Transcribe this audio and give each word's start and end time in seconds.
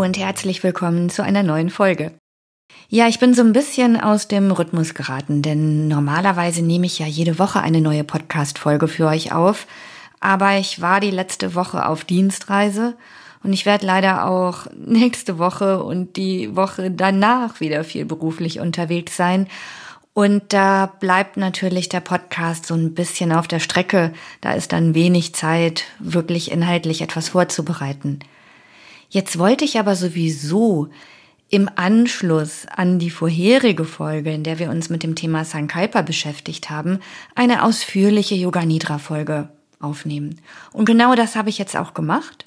Und 0.00 0.16
herzlich 0.16 0.62
willkommen 0.62 1.10
zu 1.10 1.22
einer 1.22 1.42
neuen 1.42 1.68
Folge. 1.68 2.12
Ja, 2.88 3.06
ich 3.06 3.18
bin 3.18 3.34
so 3.34 3.42
ein 3.42 3.52
bisschen 3.52 4.00
aus 4.00 4.28
dem 4.28 4.50
Rhythmus 4.50 4.94
geraten, 4.94 5.42
denn 5.42 5.88
normalerweise 5.88 6.62
nehme 6.62 6.86
ich 6.86 6.98
ja 6.98 7.04
jede 7.04 7.38
Woche 7.38 7.60
eine 7.60 7.82
neue 7.82 8.02
Podcast-Folge 8.02 8.88
für 8.88 9.06
euch 9.08 9.32
auf. 9.32 9.66
Aber 10.18 10.56
ich 10.56 10.80
war 10.80 11.00
die 11.00 11.10
letzte 11.10 11.54
Woche 11.54 11.84
auf 11.84 12.04
Dienstreise 12.04 12.96
und 13.42 13.52
ich 13.52 13.66
werde 13.66 13.84
leider 13.84 14.26
auch 14.26 14.68
nächste 14.74 15.36
Woche 15.36 15.84
und 15.84 16.16
die 16.16 16.56
Woche 16.56 16.90
danach 16.90 17.60
wieder 17.60 17.84
viel 17.84 18.06
beruflich 18.06 18.58
unterwegs 18.58 19.18
sein. 19.18 19.48
Und 20.14 20.54
da 20.54 20.86
bleibt 20.86 21.36
natürlich 21.36 21.90
der 21.90 22.00
Podcast 22.00 22.64
so 22.64 22.74
ein 22.74 22.94
bisschen 22.94 23.32
auf 23.32 23.48
der 23.48 23.60
Strecke. 23.60 24.14
Da 24.40 24.52
ist 24.52 24.72
dann 24.72 24.94
wenig 24.94 25.34
Zeit, 25.34 25.84
wirklich 25.98 26.50
inhaltlich 26.50 27.02
etwas 27.02 27.28
vorzubereiten. 27.28 28.20
Jetzt 29.10 29.38
wollte 29.38 29.64
ich 29.64 29.78
aber 29.78 29.96
sowieso 29.96 30.88
im 31.48 31.68
Anschluss 31.74 32.66
an 32.66 33.00
die 33.00 33.10
vorherige 33.10 33.84
Folge, 33.84 34.32
in 34.32 34.44
der 34.44 34.60
wir 34.60 34.70
uns 34.70 34.88
mit 34.88 35.02
dem 35.02 35.16
Thema 35.16 35.44
Sankalpa 35.44 36.02
beschäftigt 36.02 36.70
haben, 36.70 37.00
eine 37.34 37.64
ausführliche 37.64 38.36
Yoga 38.36 38.64
Nidra 38.64 38.98
Folge 38.98 39.48
aufnehmen. 39.80 40.40
Und 40.72 40.84
genau 40.84 41.16
das 41.16 41.34
habe 41.34 41.50
ich 41.50 41.58
jetzt 41.58 41.76
auch 41.76 41.92
gemacht. 41.92 42.46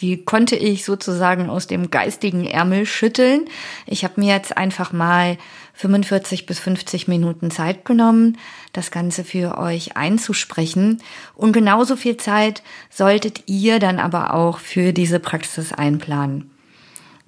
Die 0.00 0.24
konnte 0.24 0.54
ich 0.54 0.84
sozusagen 0.84 1.50
aus 1.50 1.66
dem 1.66 1.90
geistigen 1.90 2.46
Ärmel 2.46 2.86
schütteln. 2.86 3.46
Ich 3.86 4.04
habe 4.04 4.20
mir 4.20 4.32
jetzt 4.32 4.56
einfach 4.56 4.92
mal 4.92 5.38
45 5.76 6.46
bis 6.46 6.58
50 6.58 7.06
Minuten 7.06 7.50
Zeit 7.50 7.84
genommen, 7.84 8.38
das 8.72 8.90
Ganze 8.90 9.24
für 9.24 9.58
euch 9.58 9.96
einzusprechen. 9.96 11.02
Und 11.34 11.52
genauso 11.52 11.96
viel 11.96 12.16
Zeit 12.16 12.62
solltet 12.90 13.42
ihr 13.46 13.78
dann 13.78 13.98
aber 13.98 14.34
auch 14.34 14.58
für 14.58 14.92
diese 14.92 15.20
Praxis 15.20 15.72
einplanen. 15.72 16.50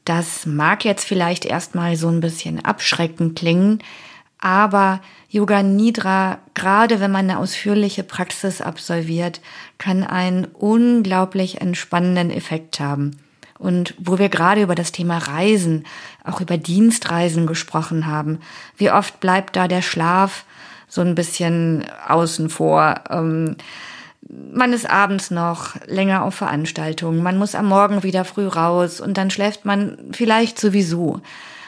Das 0.05 0.47
mag 0.47 0.87
jetzt 0.87 1.05
vielleicht 1.05 1.45
erstmal 1.45 1.97
so 1.97 2.09
ein 2.09 2.21
bisschen 2.21 2.65
abschreckend 2.65 3.39
klingen, 3.39 3.81
aber 4.41 5.03
Yoga 5.29 5.63
Nidra, 5.63 6.39
gerade 6.55 7.01
wenn 7.01 7.11
man 7.11 7.29
eine 7.29 7.39
ausführliche 7.39 8.03
Praxis 8.03 8.63
absolviert, 8.63 9.43
kann 9.77 10.05
einen 10.05 10.47
unglaublich 10.47 11.61
entspannenden 11.61 12.31
Effekt 12.31 12.81
haben. 12.81 13.19
Und 13.59 13.95
wo 13.99 14.19
wir 14.19 14.29
gerade 14.29 14.63
über 14.63 14.75
das 14.75 14.93
Thema 14.93 15.19
Reisen, 15.19 15.85
auch 16.25 16.41
über 16.41 16.57
Dienstreisen 16.57 17.47
gesprochen 17.47 18.07
haben, 18.07 18.39
wie 18.77 18.91
oft 18.91 19.21
bleibt 19.21 19.57
da 19.57 19.67
der 19.67 19.83
Schlaf 19.83 20.45
so 20.87 21.01
ein 21.01 21.15
bisschen 21.15 21.85
außen 22.07 22.51
vor? 22.51 23.03
Ähm, 23.11 23.57
man 24.29 24.73
ist 24.73 24.89
abends 24.89 25.31
noch 25.31 25.75
länger 25.87 26.23
auf 26.23 26.35
Veranstaltungen, 26.35 27.23
man 27.23 27.39
muss 27.39 27.55
am 27.55 27.67
Morgen 27.67 28.03
wieder 28.03 28.25
früh 28.25 28.47
raus 28.47 29.01
und 29.01 29.17
dann 29.17 29.31
schläft 29.31 29.65
man 29.65 29.99
vielleicht 30.13 30.61
sowieso 30.61 31.21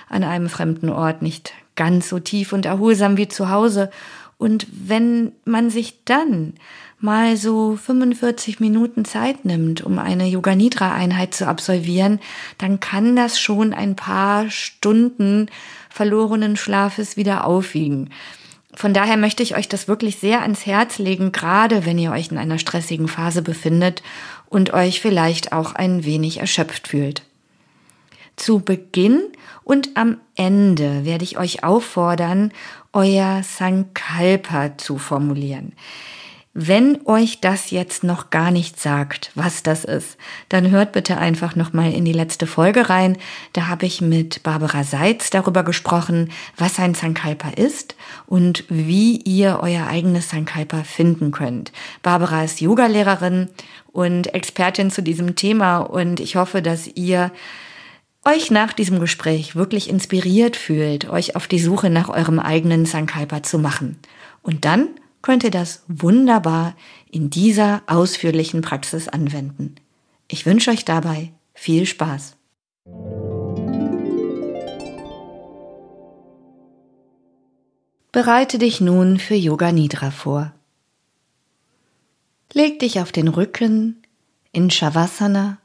an 0.09 0.25
einem 0.25 0.49
fremden 0.49 0.91
Ort 0.91 1.23
nicht 1.23 1.55
ganz 1.77 2.09
so 2.09 2.19
tief 2.19 2.53
und 2.53 2.67
erholsam 2.67 3.17
wie 3.17 3.29
zu 3.29 3.49
Hause. 3.49 3.91
Und 4.37 4.67
wenn 4.71 5.33
man 5.45 5.71
sich 5.71 6.05
dann 6.05 6.55
mal 7.01 7.37
so 7.37 7.77
45 7.77 8.61
Minuten 8.61 9.05
Zeit 9.05 9.45
nimmt, 9.45 9.83
um 9.83 9.99
eine 9.99 10.27
Yoga 10.27 10.55
Nidra 10.55 10.93
Einheit 10.93 11.35
zu 11.35 11.47
absolvieren, 11.47 12.21
dann 12.59 12.81
kann 12.81 13.17
das 13.17 13.41
schon 13.41 13.73
ein 13.73 13.97
paar 13.97 14.51
Stunden 14.51 15.49
verlorenen 15.89 16.57
Schlafes 16.57 17.17
wieder 17.17 17.45
aufwiegen. 17.45 18.11
Von 18.73 18.95
daher 18.95 19.17
möchte 19.17 19.43
ich 19.43 19.57
euch 19.57 19.69
das 19.69 19.89
wirklich 19.89 20.19
sehr 20.19 20.43
ans 20.43 20.65
Herz 20.65 20.99
legen, 20.99 21.33
gerade 21.33 21.85
wenn 21.87 21.99
ihr 21.99 22.13
euch 22.13 22.31
in 22.31 22.39
einer 22.39 22.59
stressigen 22.59 23.09
Phase 23.09 23.43
befindet 23.43 24.03
und 24.49 24.73
euch 24.73 25.01
vielleicht 25.01 25.53
auch 25.53 25.75
ein 25.75 26.05
wenig 26.05 26.39
erschöpft 26.39 26.89
fühlt. 26.89 27.23
Zu 28.37 28.61
Beginn 28.61 29.21
und 29.65 29.97
am 29.97 30.19
Ende 30.37 31.05
werde 31.05 31.25
ich 31.25 31.37
euch 31.37 31.65
auffordern, 31.65 32.53
euer 32.93 33.43
Sankalpa 33.43 34.79
zu 34.79 34.99
formulieren. 34.99 35.73
Wenn 36.63 36.99
euch 37.07 37.41
das 37.41 37.71
jetzt 37.71 38.05
noch 38.05 38.29
gar 38.29 38.51
nicht 38.51 38.79
sagt, 38.79 39.31
was 39.35 39.63
das 39.63 39.87
ist, 39.87 40.19
dann 40.51 40.71
hört 40.71 40.93
bitte 40.93 41.17
einfach 41.17 41.57
noch 41.57 41.73
mal 41.73 41.91
in 41.91 42.05
die 42.05 42.13
letzte 42.13 42.47
Folge 42.47 42.91
rein. 42.91 43.17
Da 43.55 43.69
habe 43.69 43.87
ich 43.87 44.03
mit 44.03 44.43
Barbara 44.43 44.85
Seitz 44.85 45.31
darüber 45.31 45.63
gesprochen, 45.63 46.31
was 46.59 46.79
ein 46.79 46.93
Sankalpa 46.93 47.49
ist 47.57 47.95
und 48.27 48.65
wie 48.69 49.17
ihr 49.23 49.61
euer 49.63 49.87
eigenes 49.87 50.29
Sankalpa 50.29 50.85
finden 50.85 51.31
könnt. 51.31 51.73
Barbara 52.03 52.45
ist 52.45 52.61
Yogalehrerin 52.61 53.49
und 53.91 54.35
Expertin 54.35 54.91
zu 54.91 55.03
diesem 55.03 55.37
Thema 55.37 55.79
und 55.79 56.21
ich 56.21 56.37
hoffe, 56.37 56.61
dass 56.61 56.87
ihr 56.89 57.33
euch 58.23 58.51
nach 58.51 58.75
diesem 58.75 59.01
Gespräch 59.01 59.57
wirklich 59.57 59.89
inspiriert 59.89 60.57
fühlt, 60.57 61.09
euch 61.09 61.37
auf 61.37 61.49
die 61.49 61.59
Suche 61.59 61.89
nach 61.89 62.11
eurem 62.11 62.39
eigenen 62.39 62.85
Sankalpa 62.85 63.43
zu 63.43 63.59
machen. 63.59 63.99
Und 64.43 64.67
dann 64.67 64.89
könnt 65.23 65.45
ihr 65.45 65.51
das 65.51 65.83
wunderbar 65.89 66.75
in 67.11 67.31
dieser 67.31 67.83
ausführlichen 67.87 68.63
Praxis 68.63 69.09
anwenden. 69.09 69.77
Ich 70.29 70.47
wünsche 70.47 70.71
euch 70.71 70.85
dabei 70.85 71.33
viel 71.55 71.87
Spaß. 71.87 72.37
Bereite 78.13 78.59
dich 78.59 78.81
nun 78.81 79.19
für 79.19 79.35
Yoga 79.35 79.71
Nidra 79.71 80.11
vor. 80.11 80.53
Leg 82.53 82.81
dich 82.81 83.01
auf 83.01 83.13
den 83.13 83.29
Rücken 83.29 84.03
in 84.53 84.71
Shavasana 84.71 85.59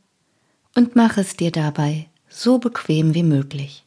und 0.75 0.95
mach 0.95 1.17
es 1.17 1.35
dir 1.35 1.51
dabei 1.51 2.07
so 2.29 2.59
bequem 2.59 3.15
wie 3.15 3.23
möglich. 3.23 3.84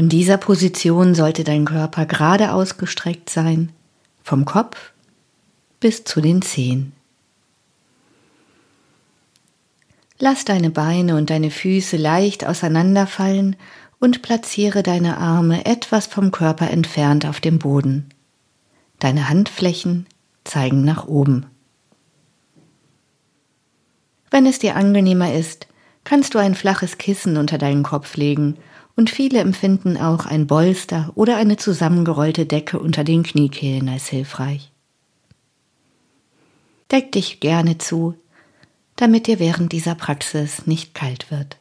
In 0.00 0.08
dieser 0.08 0.38
Position 0.38 1.14
sollte 1.14 1.44
dein 1.44 1.66
Körper 1.66 2.06
gerade 2.06 2.54
ausgestreckt 2.54 3.28
sein, 3.28 3.70
vom 4.22 4.46
Kopf 4.46 4.92
bis 5.78 6.04
zu 6.04 6.22
den 6.22 6.40
Zehen. 6.40 6.94
Lass 10.18 10.46
deine 10.46 10.70
Beine 10.70 11.16
und 11.16 11.28
deine 11.28 11.50
Füße 11.50 11.98
leicht 11.98 12.46
auseinanderfallen 12.46 13.56
und 13.98 14.22
platziere 14.22 14.82
deine 14.82 15.18
Arme 15.18 15.66
etwas 15.66 16.06
vom 16.06 16.30
Körper 16.30 16.70
entfernt 16.70 17.26
auf 17.26 17.40
dem 17.40 17.58
Boden. 17.58 18.08
Deine 19.00 19.28
Handflächen 19.28 20.06
zeigen 20.44 20.82
nach 20.82 21.08
oben. 21.08 21.44
Wenn 24.30 24.46
es 24.46 24.58
dir 24.58 24.76
angenehmer 24.76 25.34
ist, 25.34 25.66
kannst 26.04 26.32
du 26.32 26.38
ein 26.38 26.54
flaches 26.54 26.96
Kissen 26.96 27.36
unter 27.36 27.58
deinen 27.58 27.82
Kopf 27.82 28.16
legen 28.16 28.56
und 29.00 29.08
viele 29.08 29.38
empfinden 29.38 29.96
auch 29.96 30.26
ein 30.26 30.46
Bolster 30.46 31.10
oder 31.14 31.38
eine 31.38 31.56
zusammengerollte 31.56 32.44
Decke 32.44 32.78
unter 32.78 33.02
den 33.02 33.22
Kniekehlen 33.22 33.88
als 33.88 34.08
hilfreich. 34.08 34.70
Deck 36.90 37.10
dich 37.10 37.40
gerne 37.40 37.78
zu, 37.78 38.14
damit 38.96 39.26
dir 39.26 39.38
während 39.38 39.72
dieser 39.72 39.94
Praxis 39.94 40.66
nicht 40.66 40.92
kalt 40.92 41.30
wird. 41.30 41.56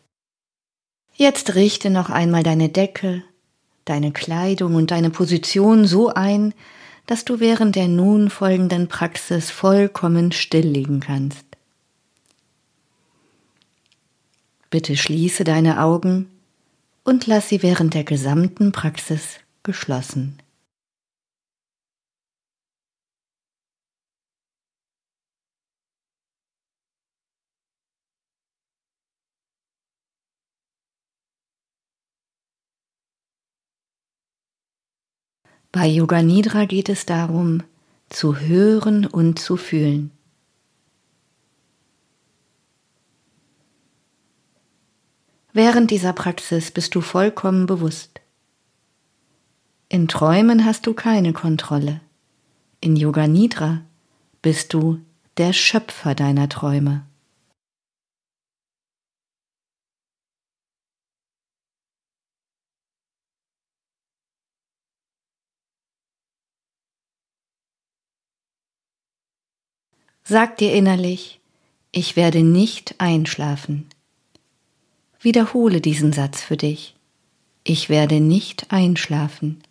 Jetzt 1.13 1.55
richte 1.55 1.89
noch 1.89 2.09
einmal 2.09 2.43
deine 2.43 2.67
Decke, 2.67 3.23
deine 3.85 4.11
Kleidung 4.11 4.75
und 4.75 4.91
deine 4.91 5.09
Position 5.09 5.85
so 5.85 6.09
ein, 6.09 6.53
dass 7.05 7.23
du 7.23 7.39
während 7.39 7.77
der 7.77 7.87
nun 7.87 8.29
folgenden 8.29 8.89
Praxis 8.89 9.49
vollkommen 9.49 10.33
still 10.33 10.67
liegen 10.67 10.99
kannst. 10.99 11.45
Bitte 14.69 14.97
schließe 14.97 15.45
deine 15.45 15.81
Augen 15.81 16.29
und 17.09 17.25
lass 17.25 17.49
sie 17.49 17.63
während 17.63 17.95
der 17.95 18.03
gesamten 18.03 18.71
Praxis 18.71 19.39
geschlossen. 19.63 20.37
Bei 35.71 35.87
Yoga 35.87 36.21
Nidra 36.21 36.65
geht 36.65 36.89
es 36.89 37.07
darum, 37.07 37.63
zu 38.09 38.37
hören 38.39 39.07
und 39.07 39.39
zu 39.39 39.57
fühlen. 39.57 40.18
Während 45.51 45.89
dieser 45.89 46.13
Praxis 46.13 46.69
bist 46.69 46.93
du 46.93 47.01
vollkommen 47.01 47.65
bewusst. 47.65 48.21
In 49.89 50.07
Träumen 50.07 50.65
hast 50.65 50.85
du 50.85 50.93
keine 50.93 51.33
Kontrolle. 51.33 52.01
In 52.81 52.95
Yoga 52.95 53.27
Nidra 53.27 53.81
bist 54.43 54.73
du 54.73 54.99
der 55.37 55.53
Schöpfer 55.53 56.13
deiner 56.13 56.49
Träume. 56.49 57.05
Sag 70.23 70.57
dir 70.57 70.73
innerlich, 70.73 71.41
ich 71.91 72.15
werde 72.15 72.43
nicht 72.43 72.93
einschlafen. 72.99 73.89
Wiederhole 75.21 75.81
diesen 75.81 76.13
Satz 76.13 76.41
für 76.41 76.55
dich. 76.55 76.95
Ich 77.63 77.89
werde 77.89 78.21
nicht 78.21 78.71
einschlafen. 78.71 79.61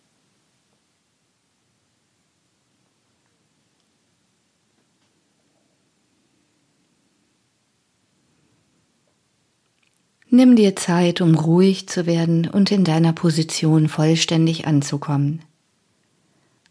Nimm 10.31 10.55
dir 10.55 10.75
Zeit, 10.75 11.21
um 11.21 11.33
ruhig 11.33 11.89
zu 11.89 12.05
werden 12.05 12.47
und 12.47 12.71
in 12.71 12.83
deiner 12.83 13.13
Position 13.13 13.89
vollständig 13.89 14.67
anzukommen. 14.67 15.41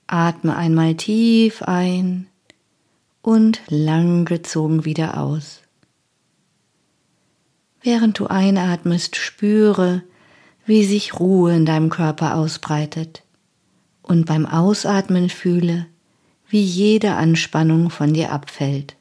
Atme 0.07 0.57
einmal 0.57 0.95
tief 0.95 1.63
ein 1.63 2.29
und 3.21 3.61
lang 3.69 4.25
gezogen 4.25 4.85
wieder 4.85 5.19
aus. 5.21 5.63
Während 7.91 8.19
du 8.19 8.27
einatmest, 8.27 9.17
spüre, 9.17 10.03
wie 10.67 10.85
sich 10.85 11.19
Ruhe 11.19 11.57
in 11.57 11.65
deinem 11.65 11.89
Körper 11.89 12.35
ausbreitet 12.35 13.23
und 14.03 14.27
beim 14.27 14.45
Ausatmen 14.45 15.31
fühle, 15.31 15.87
wie 16.51 16.61
jede 16.61 17.15
Anspannung 17.15 17.89
von 17.89 18.13
dir 18.13 18.31
abfällt. 18.31 18.98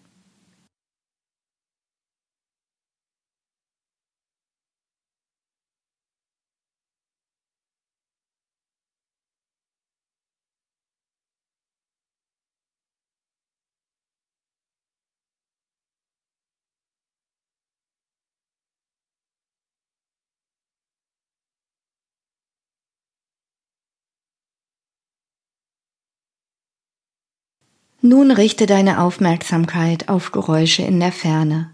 Nun 28.10 28.32
richte 28.32 28.68
deine 28.68 29.02
Aufmerksamkeit 29.02 30.08
auf 30.08 30.32
Geräusche 30.32 30.82
in 30.82 31.02
der 31.02 31.12
Ferne. 31.12 31.72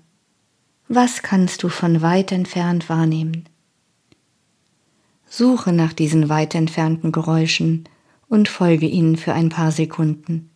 Was 0.88 1.22
kannst 1.22 1.62
du 1.62 1.70
von 1.70 2.02
weit 2.02 2.32
entfernt 2.32 2.90
wahrnehmen? 2.90 3.48
Suche 5.28 5.72
nach 5.72 5.94
diesen 5.94 6.30
weit 6.30 6.56
entfernten 6.56 7.12
Geräuschen 7.12 7.88
und 8.30 8.50
folge 8.50 8.88
ihnen 8.88 9.16
für 9.16 9.34
ein 9.34 9.50
paar 9.50 9.72
Sekunden. 9.72 10.50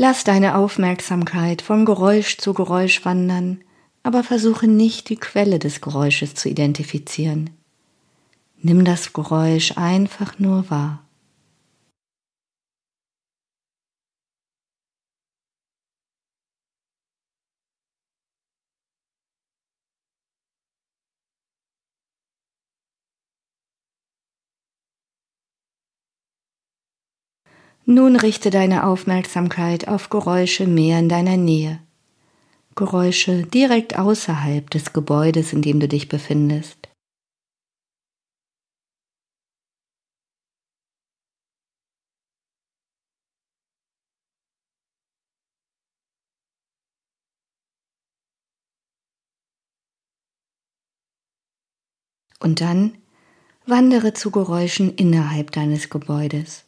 Lass 0.00 0.22
deine 0.22 0.54
Aufmerksamkeit 0.54 1.60
von 1.60 1.84
Geräusch 1.84 2.38
zu 2.38 2.54
Geräusch 2.54 3.04
wandern, 3.04 3.62
aber 4.04 4.22
versuche 4.22 4.68
nicht 4.68 5.08
die 5.08 5.16
Quelle 5.16 5.58
des 5.58 5.80
Geräusches 5.80 6.36
zu 6.36 6.48
identifizieren. 6.48 7.50
Nimm 8.62 8.84
das 8.84 9.12
Geräusch 9.12 9.72
einfach 9.76 10.38
nur 10.38 10.70
wahr. 10.70 11.02
Nun 27.90 28.16
richte 28.16 28.50
deine 28.50 28.84
Aufmerksamkeit 28.84 29.88
auf 29.88 30.10
Geräusche 30.10 30.66
mehr 30.66 30.98
in 30.98 31.08
deiner 31.08 31.38
Nähe. 31.38 31.80
Geräusche 32.74 33.44
direkt 33.44 33.98
außerhalb 33.98 34.68
des 34.68 34.92
Gebäudes, 34.92 35.54
in 35.54 35.62
dem 35.62 35.80
du 35.80 35.88
dich 35.88 36.06
befindest. 36.06 36.76
Und 52.38 52.60
dann 52.60 52.98
wandere 53.64 54.12
zu 54.12 54.30
Geräuschen 54.30 54.94
innerhalb 54.94 55.52
deines 55.52 55.88
Gebäudes. 55.88 56.67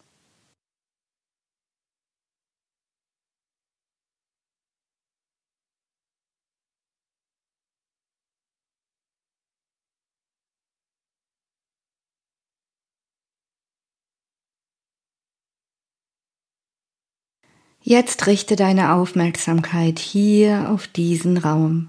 Jetzt 17.82 18.26
richte 18.26 18.56
deine 18.56 18.92
Aufmerksamkeit 18.92 19.98
hier 19.98 20.70
auf 20.70 20.86
diesen 20.86 21.38
Raum. 21.38 21.88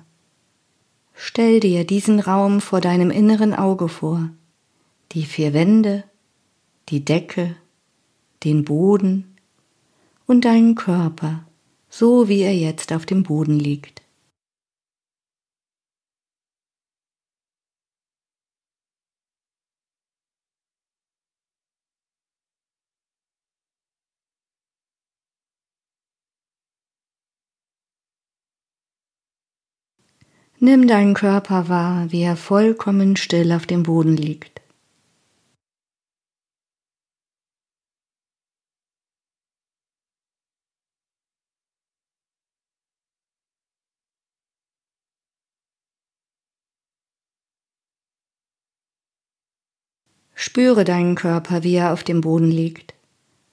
Stell 1.13 1.59
dir 1.59 1.85
diesen 1.85 2.21
Raum 2.21 2.61
vor 2.61 2.79
deinem 2.79 3.11
inneren 3.11 3.53
Auge 3.53 3.89
vor. 3.89 4.29
Die 5.11 5.25
vier 5.25 5.53
Wände, 5.53 6.05
die 6.87 7.03
Decke, 7.03 7.57
den 8.43 8.63
Boden 8.63 9.35
und 10.25 10.45
deinen 10.45 10.75
Körper, 10.75 11.43
so 11.89 12.29
wie 12.29 12.39
er 12.39 12.55
jetzt 12.55 12.93
auf 12.93 13.05
dem 13.05 13.23
Boden 13.23 13.59
liegt. 13.59 14.01
Nimm 30.63 30.85
deinen 30.85 31.15
Körper 31.15 31.69
wahr, 31.69 32.11
wie 32.11 32.21
er 32.21 32.35
vollkommen 32.35 33.15
still 33.15 33.51
auf 33.51 33.65
dem 33.65 33.81
Boden 33.81 34.15
liegt. 34.15 34.61
Spüre 50.35 50.83
deinen 50.83 51.15
Körper, 51.15 51.63
wie 51.63 51.73
er 51.73 51.91
auf 51.91 52.03
dem 52.03 52.21
Boden 52.21 52.51
liegt. 52.51 52.93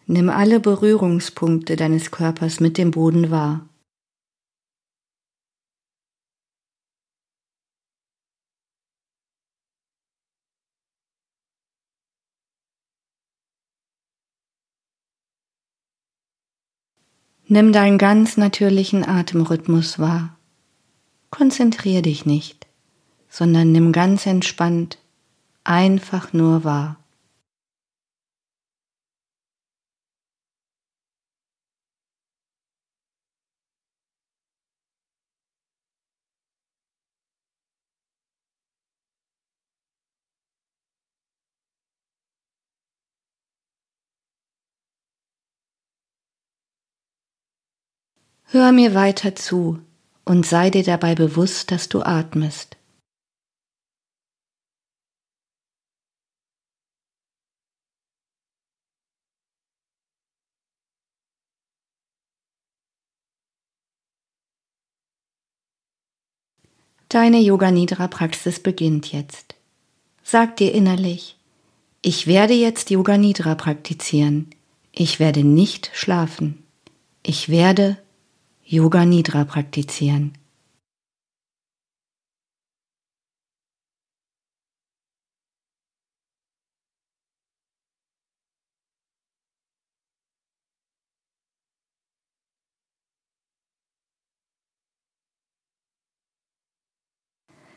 Nimm 0.05 0.29
alle 0.29 0.61
Berührungspunkte 0.61 1.77
deines 1.77 2.11
Körpers 2.11 2.61
mit 2.61 2.77
dem 2.77 2.91
Boden 2.91 3.31
wahr. 3.31 3.67
Nimm 17.51 17.73
deinen 17.73 17.97
ganz 17.97 18.37
natürlichen 18.37 19.09
Atemrhythmus 19.09 19.99
wahr. 19.99 20.37
Konzentrier 21.31 22.03
dich 22.03 22.27
nicht, 22.27 22.67
sondern 23.31 23.73
nimm 23.73 23.93
ganz 23.93 24.27
entspannt 24.27 24.99
einfach 25.65 26.35
nur 26.35 26.65
wahr. 26.65 26.98
Hör 48.51 48.73
mir 48.73 48.95
weiter 48.95 49.35
zu 49.35 49.79
und 50.25 50.47
sei 50.47 50.71
dir 50.71 50.83
dabei 50.83 51.15
bewusst, 51.15 51.71
dass 51.71 51.91
du 51.91 52.01
atmest. 52.01 52.79
Deine 67.11 67.41
Yoga 67.41 67.71
Nidra 67.71 68.09
Praxis 68.09 68.61
beginnt 68.61 69.13
jetzt. 69.13 69.57
Sag 70.23 70.57
dir 70.57 70.73
innerlich, 70.73 71.37
Ich 72.01 72.27
werde 72.27 72.55
jetzt 72.55 72.89
Yoga 72.89 73.19
Nidra 73.19 73.57
praktizieren. 73.57 74.49
Ich 74.93 75.21
werde 75.21 75.45
nicht 75.45 75.91
schlafen. 75.93 76.65
Ich 77.23 77.51
werde 77.51 77.99
Yoga 78.71 79.07
Nidra 79.07 79.47
praktizieren. 79.47 80.37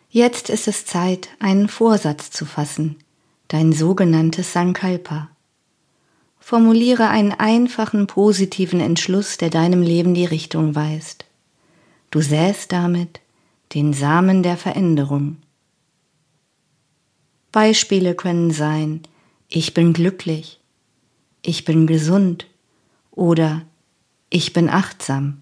Jetzt 0.10 0.50
ist 0.50 0.68
es 0.68 0.86
Zeit, 0.86 1.30
einen 1.40 1.70
Vorsatz 1.70 2.32
zu 2.32 2.46
fassen, 2.46 2.98
dein 3.48 3.72
sogenanntes 3.72 4.52
Sankalpa. 4.52 5.31
Formuliere 6.51 7.08
einen 7.08 7.31
einfachen 7.31 8.08
positiven 8.08 8.81
Entschluss, 8.81 9.38
der 9.38 9.50
deinem 9.50 9.81
Leben 9.81 10.13
die 10.13 10.25
Richtung 10.25 10.75
weist. 10.75 11.24
Du 12.10 12.20
säst 12.20 12.74
damit 12.74 13.22
den 13.74 13.93
Samen 13.93 14.43
der 14.43 14.58
Veränderung. 14.58 15.38
Beispiele 17.53 18.15
können 18.15 18.51
sein, 18.51 19.00
ich 19.48 19.74
bin 19.74 19.93
glücklich, 19.93 20.60
ich 21.41 21.63
bin 21.63 21.88
gesund 21.88 22.48
oder 23.12 23.62
ich 24.29 24.51
bin 24.51 24.67
achtsam. 24.67 25.41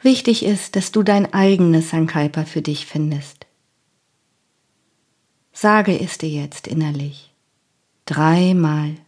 Wichtig 0.00 0.42
ist, 0.42 0.74
dass 0.74 0.90
du 0.90 1.02
dein 1.02 1.34
eigenes 1.34 1.90
Sankalpa 1.90 2.46
für 2.46 2.62
dich 2.62 2.86
findest. 2.86 3.44
Sage 5.52 6.00
es 6.00 6.16
dir 6.16 6.30
jetzt 6.30 6.66
innerlich. 6.66 7.31
Dreimal. 8.12 9.01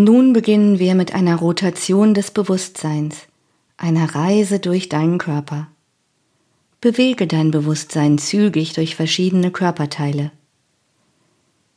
Nun 0.00 0.32
beginnen 0.32 0.78
wir 0.78 0.94
mit 0.94 1.12
einer 1.12 1.34
Rotation 1.34 2.14
des 2.14 2.30
Bewusstseins, 2.30 3.26
einer 3.76 4.14
Reise 4.14 4.60
durch 4.60 4.88
deinen 4.88 5.18
Körper. 5.18 5.66
Bewege 6.80 7.26
dein 7.26 7.50
Bewusstsein 7.50 8.16
zügig 8.16 8.74
durch 8.74 8.94
verschiedene 8.94 9.50
Körperteile. 9.50 10.30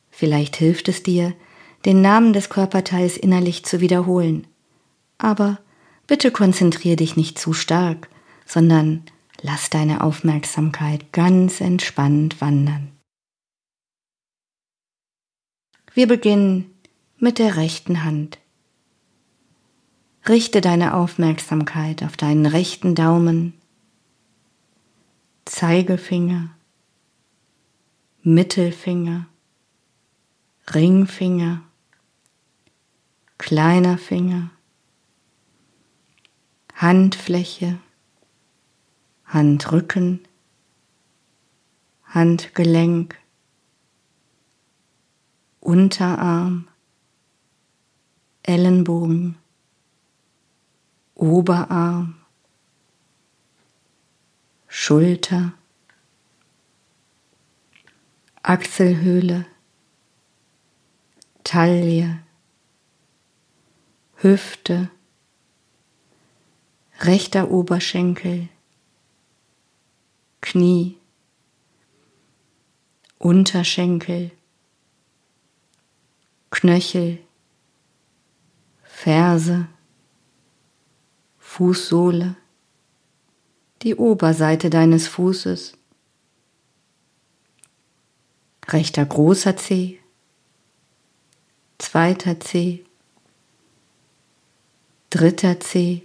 Vielleicht 0.08 0.54
hilft 0.54 0.86
es 0.86 1.02
dir, 1.02 1.34
den 1.84 2.00
Namen 2.00 2.32
des 2.32 2.48
Körperteils 2.48 3.16
innerlich 3.16 3.64
zu 3.64 3.80
wiederholen. 3.80 4.46
Aber 5.18 5.58
bitte 6.06 6.30
konzentriere 6.30 6.94
dich 6.94 7.16
nicht 7.16 7.40
zu 7.40 7.52
stark, 7.52 8.08
sondern 8.46 9.02
lass 9.40 9.68
deine 9.68 10.00
Aufmerksamkeit 10.00 11.12
ganz 11.12 11.60
entspannt 11.60 12.40
wandern. 12.40 12.92
Wir 15.92 16.06
beginnen 16.06 16.71
mit 17.22 17.38
der 17.38 17.56
rechten 17.56 18.02
Hand. 18.02 18.40
Richte 20.28 20.60
deine 20.60 20.94
Aufmerksamkeit 20.94 22.02
auf 22.02 22.16
deinen 22.16 22.46
rechten 22.46 22.96
Daumen, 22.96 23.54
Zeigefinger, 25.44 26.50
Mittelfinger, 28.24 29.26
Ringfinger, 30.74 31.62
kleiner 33.38 33.98
Finger, 33.98 34.50
Handfläche, 36.74 37.78
Handrücken, 39.26 40.24
Handgelenk, 42.04 43.16
Unterarm, 45.60 46.66
Ellenbogen, 48.42 49.38
Oberarm, 51.14 52.16
Schulter, 54.66 55.52
Achselhöhle, 58.42 59.46
Taille, 61.44 62.20
Hüfte, 64.16 64.90
rechter 67.00 67.50
Oberschenkel, 67.50 68.48
Knie, 70.40 70.98
Unterschenkel, 73.18 74.32
Knöchel, 76.50 77.18
Ferse, 79.02 79.66
Fußsohle, 81.38 82.36
die 83.82 83.96
Oberseite 83.96 84.70
deines 84.70 85.08
Fußes, 85.08 85.76
rechter 88.68 89.04
großer 89.04 89.56
Zeh, 89.56 89.98
zweiter 91.78 92.38
Zeh, 92.38 92.84
dritter 95.10 95.58
Zeh, 95.58 96.02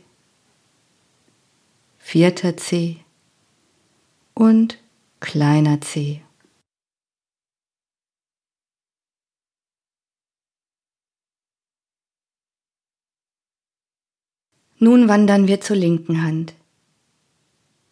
vierter 2.00 2.58
Zeh 2.58 2.98
und 4.34 4.80
kleiner 5.20 5.82
Zeh. 5.82 6.24
Nun 14.80 15.08
wandern 15.08 15.48
wir 15.48 15.60
zur 15.60 15.76
linken 15.76 16.22
Hand. 16.22 16.54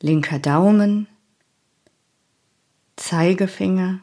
Linker 0.02 0.38
Daumen, 0.38 1.08
Zeigefinger, 2.96 4.02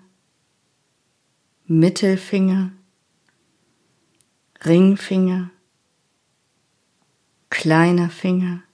Mittelfinger, 1.67 2.73
Ringfinger, 4.65 5.51
kleiner 7.51 8.11
Finger, 8.11 8.65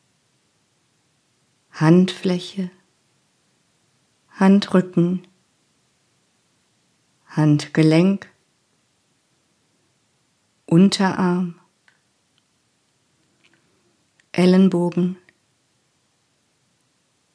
Handfläche, 1.73 2.71
Handrücken, 4.31 5.27
Handgelenk, 7.27 8.31
Unterarm, 10.65 11.58
Ellenbogen, 14.39 15.17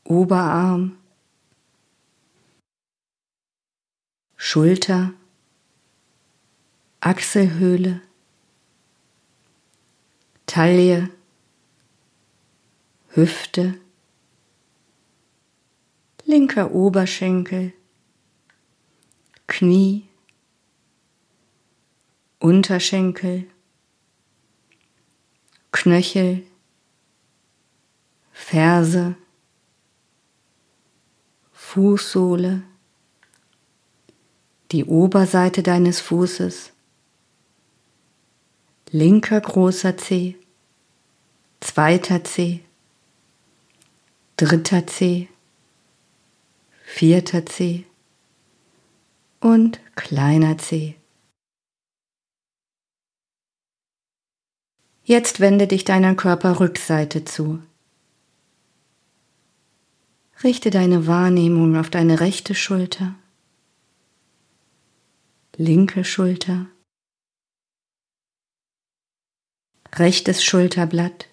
Oberarm, 0.05 0.97
Schulter, 4.37 5.13
Achselhöhle, 7.01 7.99
Taille, 10.45 11.09
Hüfte, 13.09 13.77
linker 16.23 16.71
Oberschenkel, 16.71 17.73
Knie, 19.47 20.07
Unterschenkel, 22.39 23.45
Knöchel, 25.73 26.45
Ferse, 28.45 29.15
Fußsohle, 31.53 32.61
die 34.71 34.85
Oberseite 34.85 35.63
deines 35.63 36.01
Fußes, 36.01 36.71
linker 38.91 39.41
großer 39.41 39.97
Zeh, 39.97 40.35
zweiter 41.61 42.23
Zeh, 42.25 42.59
dritter 44.37 44.85
Zeh, 44.85 45.29
vierter 46.85 47.45
Zeh 47.47 47.85
und 49.39 49.79
kleiner 49.95 50.59
Zeh. 50.59 50.95
Jetzt 55.05 55.39
wende 55.39 55.65
dich 55.65 55.85
deiner 55.85 56.13
Körperrückseite 56.13 57.25
zu. 57.25 57.63
Richte 60.43 60.71
deine 60.71 61.07
Wahrnehmung 61.07 61.77
auf 61.77 61.89
deine 61.89 62.19
rechte 62.19 62.53
Schulter, 62.53 63.15
linke 65.55 66.03
Schulter, 66.03 66.67
rechtes 69.93 70.43
Schulterblatt, 70.43 71.29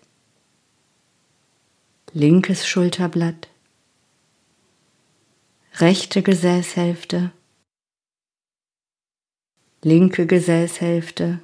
linkes 2.12 2.68
Schulterblatt, 2.68 3.48
rechte 5.80 6.22
Gesäßhälfte, 6.22 7.32
linke 9.82 10.26
Gesäßhälfte, 10.26 11.40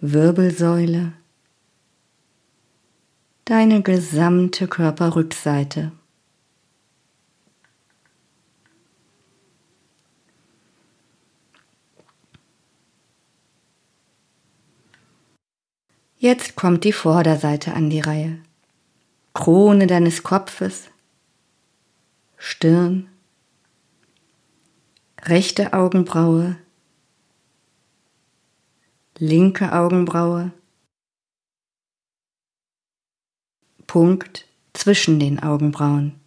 Wirbelsäule, 0.00 1.12
deine 3.46 3.80
gesamte 3.80 4.66
Körperrückseite. 4.66 5.92
Jetzt 16.18 16.56
kommt 16.56 16.82
die 16.82 16.92
Vorderseite 16.92 17.74
an 17.74 17.88
die 17.88 18.00
Reihe. 18.00 18.40
Krone 19.32 19.86
deines 19.86 20.24
Kopfes, 20.24 20.88
Stirn, 22.36 23.08
rechte 25.22 25.72
Augenbraue, 25.72 26.56
linke 29.18 29.72
Augenbraue, 29.72 30.50
Punkt 33.96 34.46
zwischen 34.74 35.18
den 35.18 35.42
Augenbrauen. 35.42 36.20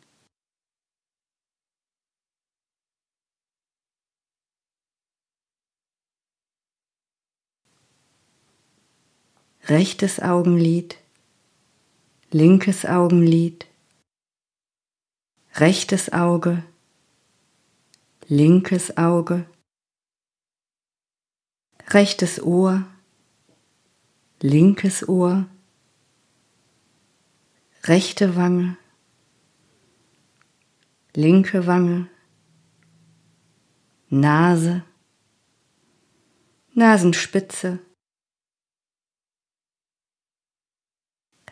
Rechtes 9.65 10.19
Augenlid, 10.19 10.97
linkes 12.31 12.88
Augenlid, 12.88 13.67
rechtes 15.53 16.11
Auge, 16.11 16.63
linkes 18.27 18.97
Auge, 18.97 19.47
rechtes 21.89 22.41
Ohr, 22.41 22.88
linkes 24.41 25.08
Ohr, 25.08 25.47
rechte 27.84 28.36
Wange, 28.36 28.78
linke 31.15 31.65
Wange, 31.65 32.10
Nase, 34.10 34.84
Nasenspitze, 36.74 37.80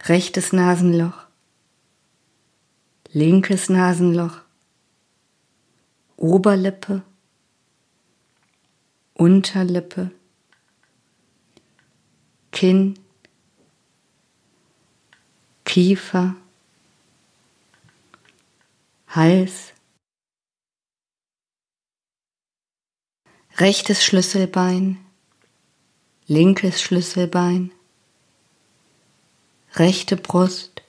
rechtes 0.08 0.54
Nasenloch, 0.54 1.28
linkes 3.12 3.70
Nasenloch, 3.70 4.42
Oberlippe, 6.18 7.04
Unterlippe, 9.14 10.12
Kinn, 12.52 12.98
Kiefer, 15.68 16.34
Hals, 19.10 19.74
rechtes 23.58 24.06
Schlüsselbein, 24.06 24.98
linkes 26.28 26.82
Schlüsselbein, 26.82 27.74
rechte 29.74 30.16
Brust, 30.16 30.82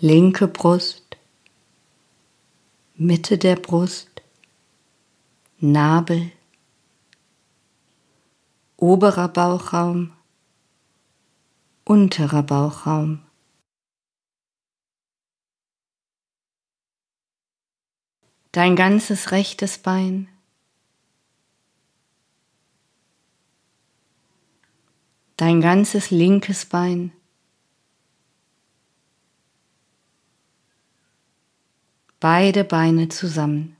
linke 0.00 0.48
Brust, 0.48 1.18
Mitte 2.94 3.36
der 3.36 3.56
Brust, 3.56 4.22
Nabel, 5.58 6.32
oberer 8.78 9.28
Bauchraum, 9.28 10.15
unterer 11.86 12.42
Bauchraum. 12.42 13.22
Dein 18.50 18.74
ganzes 18.74 19.30
rechtes 19.30 19.78
Bein. 19.78 20.28
Dein 25.36 25.60
ganzes 25.60 26.10
linkes 26.10 26.66
Bein. 26.66 27.12
Beide 32.18 32.64
Beine 32.64 33.08
zusammen. 33.10 33.75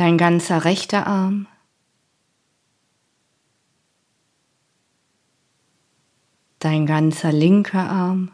Dein 0.00 0.16
ganzer 0.16 0.64
rechter 0.64 1.06
Arm, 1.06 1.46
dein 6.58 6.86
ganzer 6.86 7.32
linker 7.32 7.86
Arm, 7.90 8.32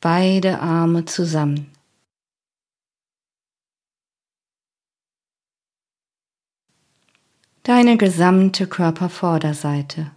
beide 0.00 0.58
Arme 0.58 1.04
zusammen. 1.04 1.70
Deine 7.62 7.98
gesamte 7.98 8.66
Körpervorderseite. 8.66 10.10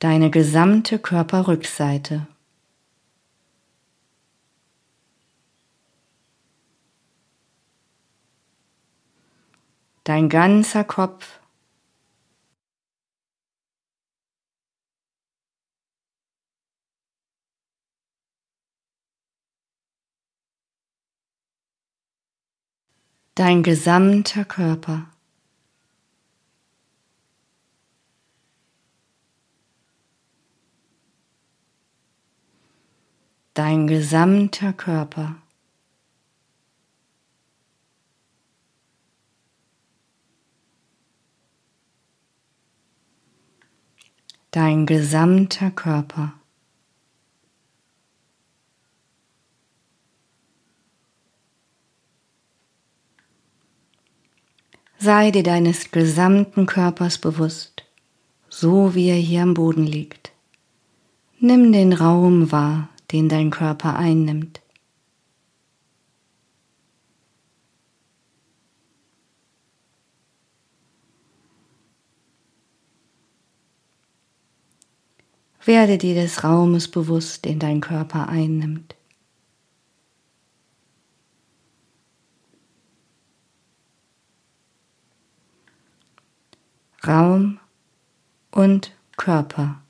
Deine 0.00 0.30
gesamte 0.30 0.98
Körperrückseite. 0.98 2.26
Dein 10.04 10.28
ganzer 10.28 10.84
Kopf. 10.84 11.38
Dein 23.34 23.62
gesamter 23.62 24.44
Körper. 24.44 25.06
Dein 33.54 33.86
gesamter 33.86 34.72
Körper. 34.72 35.36
Dein 44.52 44.86
gesamter 44.86 45.70
Körper. 45.70 46.32
Sei 55.02 55.30
dir 55.30 55.42
deines 55.42 55.92
gesamten 55.92 56.66
Körpers 56.66 57.16
bewusst, 57.16 57.84
so 58.50 58.94
wie 58.94 59.08
er 59.08 59.16
hier 59.16 59.42
am 59.42 59.54
Boden 59.54 59.86
liegt. 59.86 60.30
Nimm 61.38 61.72
den 61.72 61.94
Raum 61.94 62.52
wahr, 62.52 62.89
den 63.12 63.28
dein 63.28 63.50
Körper 63.50 63.96
einnimmt. 63.96 64.62
Werde 75.64 75.98
dir 75.98 76.14
des 76.14 76.42
Raumes 76.42 76.88
bewusst, 76.88 77.44
den 77.44 77.58
dein 77.58 77.80
Körper 77.80 78.28
einnimmt. 78.28 78.96
Raum 87.06 87.60
und 88.50 88.94
Körper. 89.16 89.82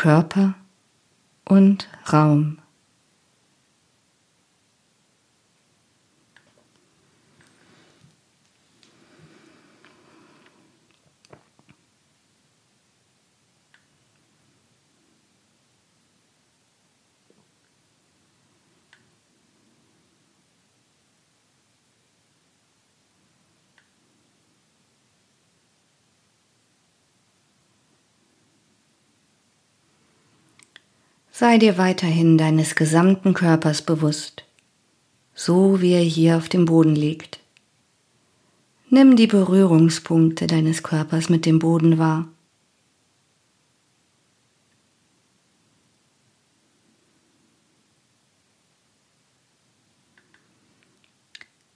Körper 0.00 0.54
und 1.44 1.90
Raum. 2.10 2.59
Sei 31.40 31.56
dir 31.56 31.78
weiterhin 31.78 32.36
deines 32.36 32.74
gesamten 32.74 33.32
Körpers 33.32 33.80
bewusst, 33.80 34.44
so 35.32 35.80
wie 35.80 35.94
er 35.94 36.02
hier 36.02 36.36
auf 36.36 36.50
dem 36.50 36.66
Boden 36.66 36.94
liegt. 36.94 37.40
Nimm 38.90 39.16
die 39.16 39.26
Berührungspunkte 39.26 40.46
deines 40.46 40.82
Körpers 40.82 41.30
mit 41.30 41.46
dem 41.46 41.58
Boden 41.58 41.96
wahr. 41.96 42.28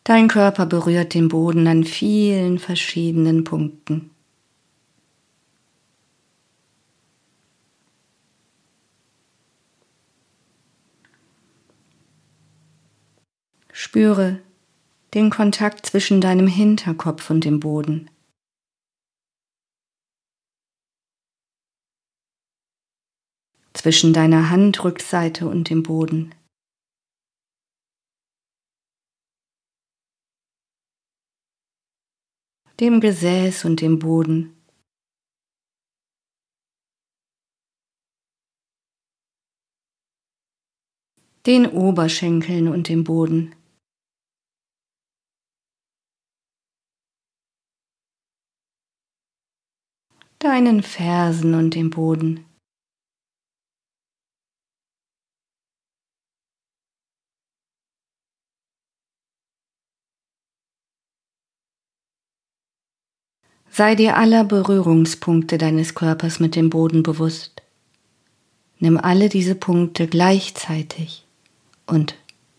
Dein 0.05 0.29
Körper 0.29 0.67
berührt 0.67 1.15
den 1.15 1.29
Boden 1.29 1.67
an 1.69 1.85
vielen 1.85 2.59
verschiedenen 2.59 3.45
Punkten. 3.45 4.11
Spüre 13.87 14.43
den 15.13 15.29
Kontakt 15.29 15.85
zwischen 15.85 16.23
deinem 16.23 16.47
Hinterkopf 16.47 17.29
und 17.29 17.45
dem 17.45 17.61
Boden. 17.61 18.11
Zwischen 23.75 24.15
deiner 24.15 24.49
Handrückseite 24.49 25.47
und 25.47 25.69
dem 25.69 25.83
Boden. 25.83 26.35
Dem 32.81 33.01
Gesäß 33.01 33.67
und 33.67 33.83
dem 33.83 33.99
Boden. 33.99 34.57
Den 41.45 41.67
Oberschenkeln 41.67 42.69
und 42.69 42.89
dem 42.89 43.05
Boden. 43.05 43.55
Deinen 50.45 50.83
Fersen 50.83 51.55
und 51.55 51.75
dem 51.75 51.89
Boden. 51.89 52.45
Sei 63.71 63.95
dir 63.95 64.19
aller 64.19 64.45
Berührungspunkte 64.45 65.57
deines 65.57 65.95
Körpers 65.95 66.39
mit 66.41 66.55
dem 66.55 66.69
Boden 66.69 67.03
bewusst. 67.03 67.63
Nimm 68.79 68.99
alle 68.99 69.31
diese 69.31 69.55
Punkte 69.55 70.07
gleichzeitig 70.07 71.27
und 71.87 72.17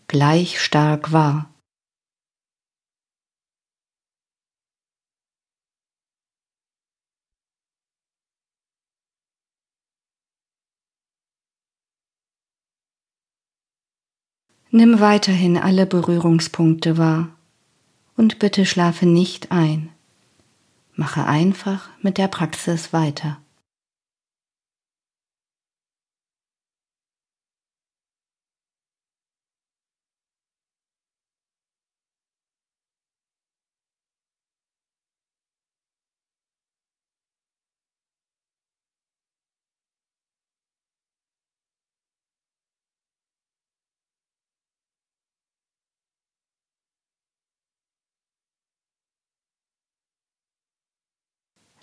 gleich 0.08 0.60
stark 0.60 1.12
wahr. 1.12 1.48
Nimm 14.76 15.00
weiterhin 15.00 15.56
alle 15.56 15.86
Berührungspunkte 15.86 16.98
wahr 16.98 17.28
und 18.14 18.38
bitte 18.38 18.66
schlafe 18.66 19.06
nicht 19.06 19.50
ein. 19.50 19.88
Mache 20.94 21.24
einfach 21.24 21.88
mit 22.02 22.18
der 22.18 22.28
Praxis 22.28 22.92
weiter. 22.92 23.38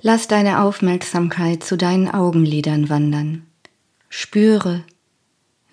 Lass 0.05 0.27
deine 0.27 0.61
Aufmerksamkeit 0.61 1.63
zu 1.63 1.77
deinen 1.77 2.09
Augenlidern 2.09 2.89
wandern. 2.89 3.47
Spüre, 4.09 4.83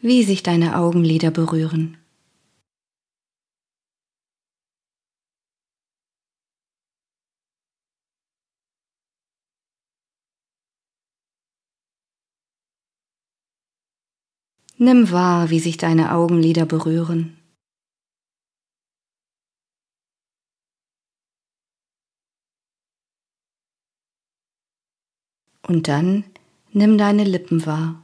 wie 0.03 0.23
sich 0.23 0.45
deine 0.45 0.77
Augenlider 0.77 1.33
berühren. 1.33 1.97
Nimm 14.77 15.11
wahr, 15.11 15.51
wie 15.51 15.59
sich 15.59 15.77
deine 15.77 16.13
Augenlider 16.13 16.67
berühren. 16.67 17.40
Und 25.71 25.87
dann 25.87 26.25
nimm 26.73 26.99
deine 26.99 27.23
Lippen 27.23 27.65
wahr. 27.65 28.03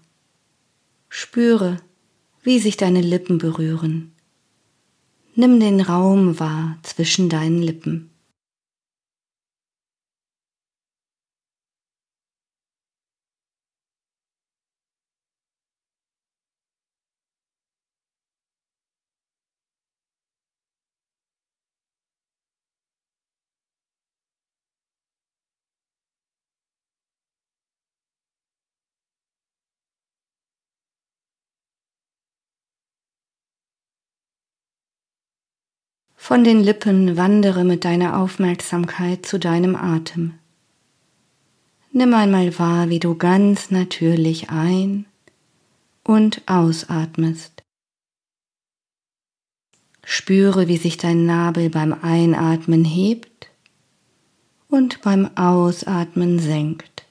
Spüre, 1.09 1.79
wie 2.45 2.61
sich 2.61 2.77
deine 2.77 3.01
Lippen 3.01 3.39
berühren. 3.39 4.13
Nimm 5.35 5.59
den 5.59 5.81
Raum 5.81 6.39
wahr 6.39 6.79
zwischen 6.85 7.29
deinen 7.29 7.61
Lippen. 7.61 8.09
Von 36.27 36.43
den 36.43 36.61
Lippen 36.61 37.17
wandere 37.17 37.63
mit 37.63 37.85
deiner 37.85 38.19
Aufmerksamkeit 38.19 39.25
zu 39.25 39.39
deinem 39.39 39.77
Atem. 39.77 40.35
Nimm 41.93 42.13
einmal 42.15 42.59
wahr, 42.59 42.89
wie 42.89 42.99
du 42.99 43.15
ganz 43.15 43.71
natürlich 43.71 44.51
ein- 44.51 45.07
und 46.03 46.43
ausatmest. 46.47 47.63
Spüre, 50.05 50.67
wie 50.67 50.79
sich 50.79 50.97
dein 50.97 51.27
Nabel 51.27 51.71
beim 51.71 51.93
Einatmen 51.93 52.85
hebt 52.85 53.49
und 54.67 55.03
beim 55.03 55.31
Ausatmen 55.37 56.41
senkt. 56.41 57.06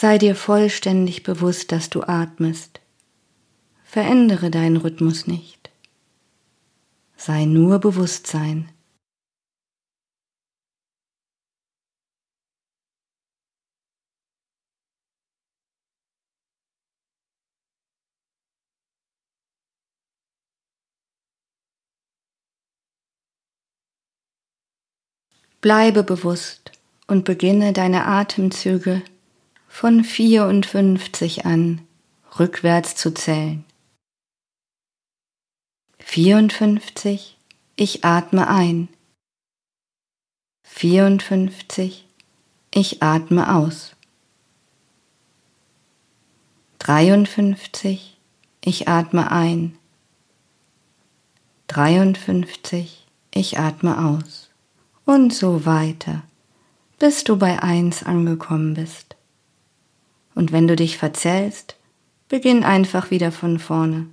Sei 0.00 0.16
dir 0.16 0.36
vollständig 0.36 1.24
bewusst, 1.24 1.72
dass 1.72 1.90
du 1.90 2.02
atmest. 2.04 2.80
Verändere 3.82 4.48
deinen 4.48 4.76
Rhythmus 4.76 5.26
nicht. 5.26 5.72
Sei 7.16 7.46
nur 7.46 7.80
Bewusstsein. 7.80 8.68
Bleibe 25.60 26.04
bewusst 26.04 26.70
und 27.08 27.24
beginne 27.24 27.72
deine 27.72 28.06
Atemzüge 28.06 29.02
von 29.80 30.02
54 30.02 31.46
an 31.46 31.82
rückwärts 32.40 32.96
zu 32.96 33.14
zählen. 33.14 33.64
54, 36.00 37.38
ich 37.76 38.04
atme 38.04 38.48
ein. 38.48 38.88
54, 40.64 42.08
ich 42.74 43.04
atme 43.04 43.54
aus. 43.54 43.94
53, 46.80 48.18
ich 48.60 48.88
atme 48.88 49.30
ein. 49.30 49.78
53, 51.68 53.06
ich 53.32 53.60
atme 53.60 54.04
aus 54.08 54.50
und 55.04 55.32
so 55.32 55.64
weiter, 55.66 56.24
bis 56.98 57.22
du 57.22 57.36
bei 57.36 57.62
eins 57.62 58.02
angekommen 58.02 58.74
bist. 58.74 59.17
Und 60.38 60.52
wenn 60.52 60.68
du 60.68 60.76
dich 60.76 60.98
verzählst, 60.98 61.74
beginn 62.28 62.62
einfach 62.62 63.10
wieder 63.10 63.32
von 63.32 63.58
vorne. 63.58 64.06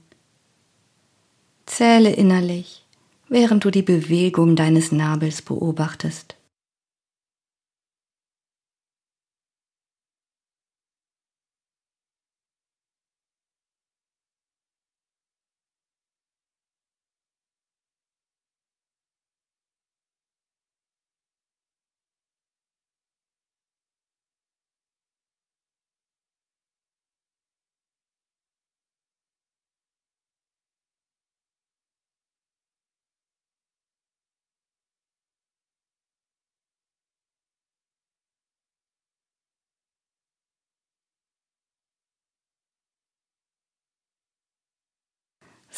Zähle 1.68 2.14
innerlich, 2.14 2.84
während 3.30 3.64
du 3.64 3.70
die 3.70 3.84
Bewegung 3.84 4.56
deines 4.56 4.92
Nabels 4.92 5.44
beobachtest. 5.44 6.36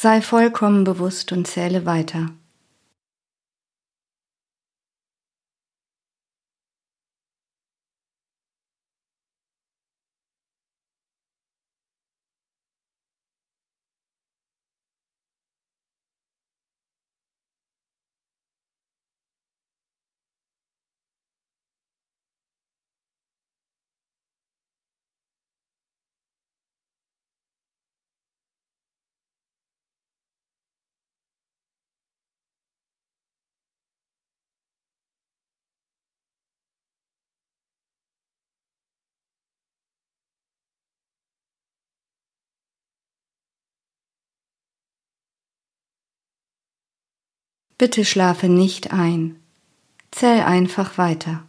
Sei 0.00 0.22
vollkommen 0.22 0.84
bewusst 0.84 1.32
und 1.32 1.48
zähle 1.48 1.84
weiter. 1.84 2.28
Bitte 47.78 48.04
schlafe 48.04 48.48
nicht 48.48 48.92
ein. 48.92 49.36
Zähl 50.10 50.42
einfach 50.42 50.98
weiter. 50.98 51.47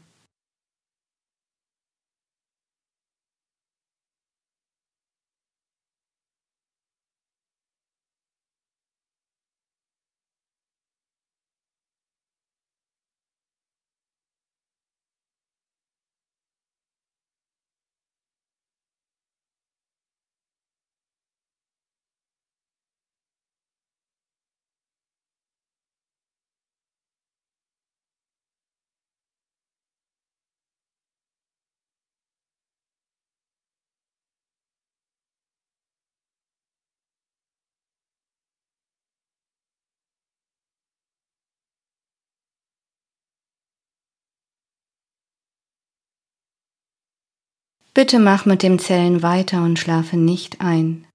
Bitte 47.93 48.19
mach 48.19 48.45
mit 48.45 48.63
dem 48.63 48.79
Zählen 48.79 49.23
weiter 49.23 49.63
und 49.63 49.79
schlafe 49.79 50.17
nicht 50.17 50.61
ein. 50.61 51.05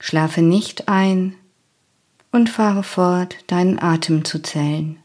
Schlafe 0.00 0.42
nicht 0.42 0.88
ein 0.88 1.34
und 2.32 2.48
fahre 2.48 2.82
fort, 2.82 3.36
deinen 3.46 3.80
Atem 3.80 4.24
zu 4.24 4.42
zählen. 4.42 4.99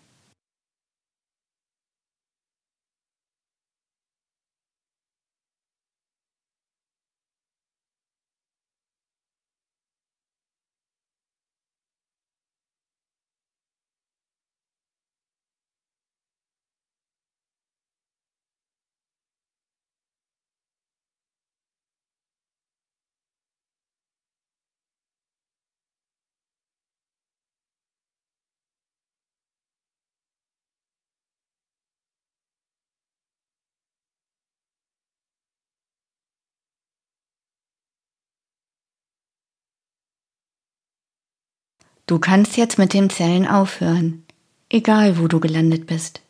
Du 42.08 42.20
kannst 42.20 42.56
jetzt 42.56 42.78
mit 42.78 42.94
dem 42.94 43.10
Zellen 43.10 43.48
aufhören, 43.48 44.26
egal 44.70 45.18
wo 45.18 45.28
du 45.28 45.40
gelandet 45.40 45.88
bist. 45.88 46.22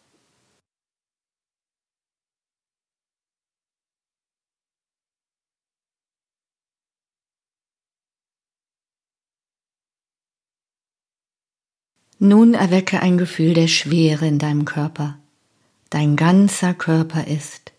Nun 12.20 12.54
erwecke 12.54 13.02
ein 13.02 13.18
Gefühl 13.18 13.54
der 13.54 13.68
Schwere 13.68 14.26
in 14.26 14.40
deinem 14.40 14.64
Körper. 14.64 15.20
Dein 15.90 16.16
ganzer 16.16 16.74
Körper 16.74 17.28
ist 17.28 17.74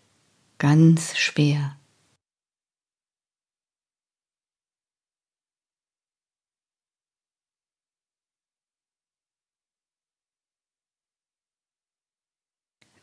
ganz 0.59 1.17
schwer. 1.17 1.76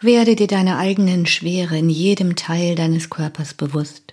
Werde 0.05 0.37
dir 0.37 0.49
deiner 0.49 0.77
eigenen 0.77 1.25
Schwere 1.25 1.79
in 1.79 1.88
jedem 1.88 2.37
Teil 2.37 2.75
deines 2.75 3.09
Körpers 3.09 3.55
bewusst. 3.55 4.12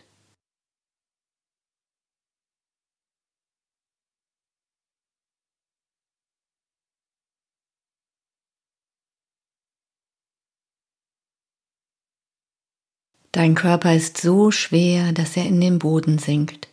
Dein 13.34 13.56
Körper 13.56 13.94
ist 13.94 14.16
so 14.16 14.50
schwer, 14.50 15.12
dass 15.12 15.36
er 15.36 15.46
in 15.46 15.60
den 15.60 15.78
Boden 15.78 16.20
sinkt. 16.20 16.71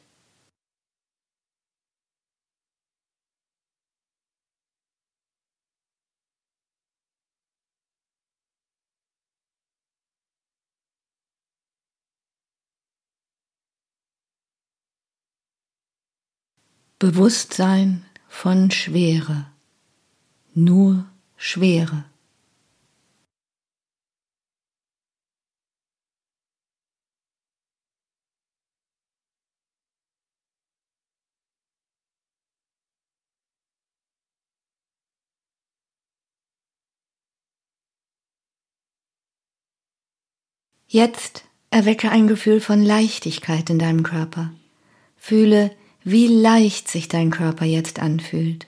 Bewusstsein 17.01 18.05
von 18.27 18.73
Schwere, 18.73 19.47
nur 20.53 21.07
Schwere. 21.37 22.05
Jetzt 40.89 41.45
erwecke 41.71 42.11
ein 42.11 42.27
Gefühl 42.27 42.61
von 42.61 42.83
Leichtigkeit 42.83 43.71
in 43.71 43.79
deinem 43.79 44.03
Körper. 44.03 44.53
Fühle, 45.17 45.77
wie 46.11 46.27
leicht 46.27 46.89
sich 46.89 47.09
dein 47.09 47.31
Körper 47.31 47.67
jetzt 47.67 47.99
anfühlt. 47.99 48.67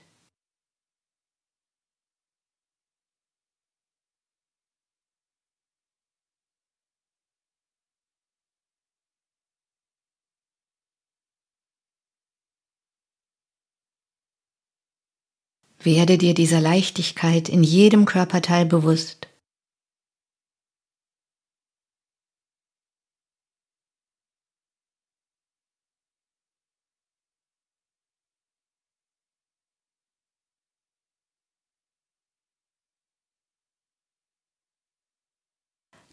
Werde 15.79 16.19
dir 16.19 16.35
dieser 16.35 16.61
Leichtigkeit 16.61 17.49
in 17.49 17.63
jedem 17.63 18.05
Körperteil 18.05 18.67
bewusst. 18.67 19.30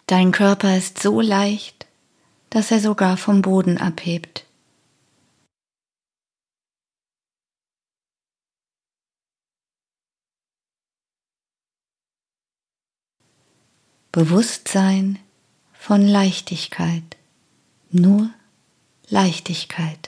Dein 0.08 0.32
Körper 0.32 0.74
ist 0.74 1.02
so 1.02 1.20
leicht, 1.20 1.86
dass 2.48 2.70
er 2.70 2.80
sogar 2.80 3.18
vom 3.18 3.42
Boden 3.42 3.76
abhebt. 3.76 4.46
Bewusstsein 14.10 15.18
von 15.74 16.00
Leichtigkeit, 16.00 17.18
nur 17.90 18.30
Leichtigkeit. 19.10 20.07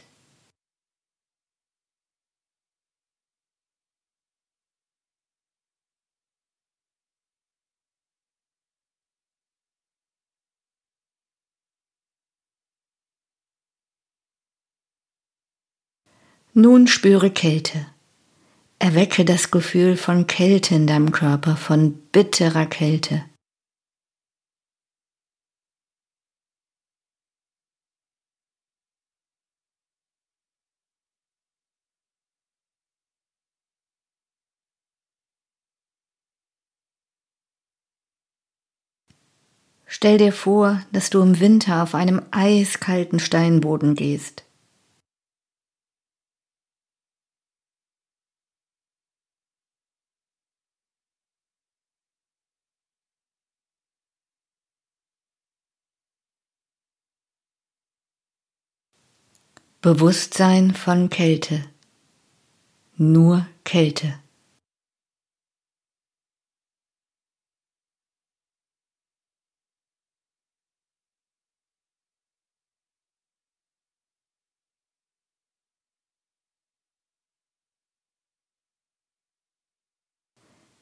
Nun 16.52 16.88
spüre 16.88 17.30
Kälte. 17.30 17.86
Erwecke 18.80 19.24
das 19.24 19.52
Gefühl 19.52 19.96
von 19.96 20.26
Kälte 20.26 20.74
in 20.74 20.88
deinem 20.88 21.12
Körper, 21.12 21.56
von 21.56 21.92
bitterer 22.10 22.66
Kälte. 22.66 23.24
Stell 39.86 40.18
dir 40.18 40.32
vor, 40.32 40.82
dass 40.90 41.10
du 41.10 41.22
im 41.22 41.38
Winter 41.38 41.84
auf 41.84 41.94
einem 41.94 42.22
eiskalten 42.32 43.20
Steinboden 43.20 43.94
gehst. 43.94 44.49
Bewusstsein 59.82 60.74
von 60.74 61.08
Kälte. 61.08 61.64
Nur 62.98 63.46
Kälte. 63.64 64.20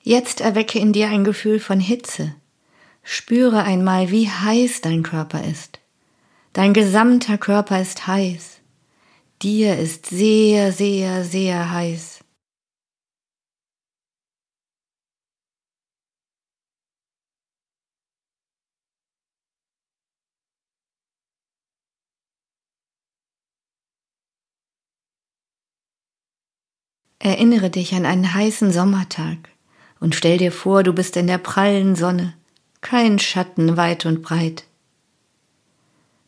Jetzt 0.02 0.40
erwecke 0.40 0.80
in 0.80 0.92
dir 0.92 1.06
ein 1.06 1.22
Gefühl 1.22 1.60
von 1.60 1.78
Hitze. 1.78 2.34
Spüre 3.04 3.62
einmal, 3.62 4.10
wie 4.10 4.28
heiß 4.28 4.80
dein 4.80 5.04
Körper 5.04 5.44
ist. 5.44 5.78
Dein 6.52 6.74
gesamter 6.74 7.38
Körper 7.38 7.80
ist 7.80 8.08
heiß. 8.08 8.57
Dir 9.42 9.78
ist 9.78 10.06
sehr, 10.06 10.72
sehr, 10.72 11.22
sehr 11.22 11.70
heiß. 11.70 12.24
Erinnere 27.20 27.70
dich 27.70 27.94
an 27.94 28.06
einen 28.06 28.34
heißen 28.34 28.72
Sommertag 28.72 29.50
und 30.00 30.16
stell 30.16 30.38
dir 30.38 30.50
vor, 30.50 30.82
du 30.82 30.92
bist 30.92 31.16
in 31.16 31.28
der 31.28 31.38
prallen 31.38 31.94
Sonne, 31.94 32.34
kein 32.80 33.20
Schatten 33.20 33.76
weit 33.76 34.04
und 34.04 34.22
breit. 34.22 34.64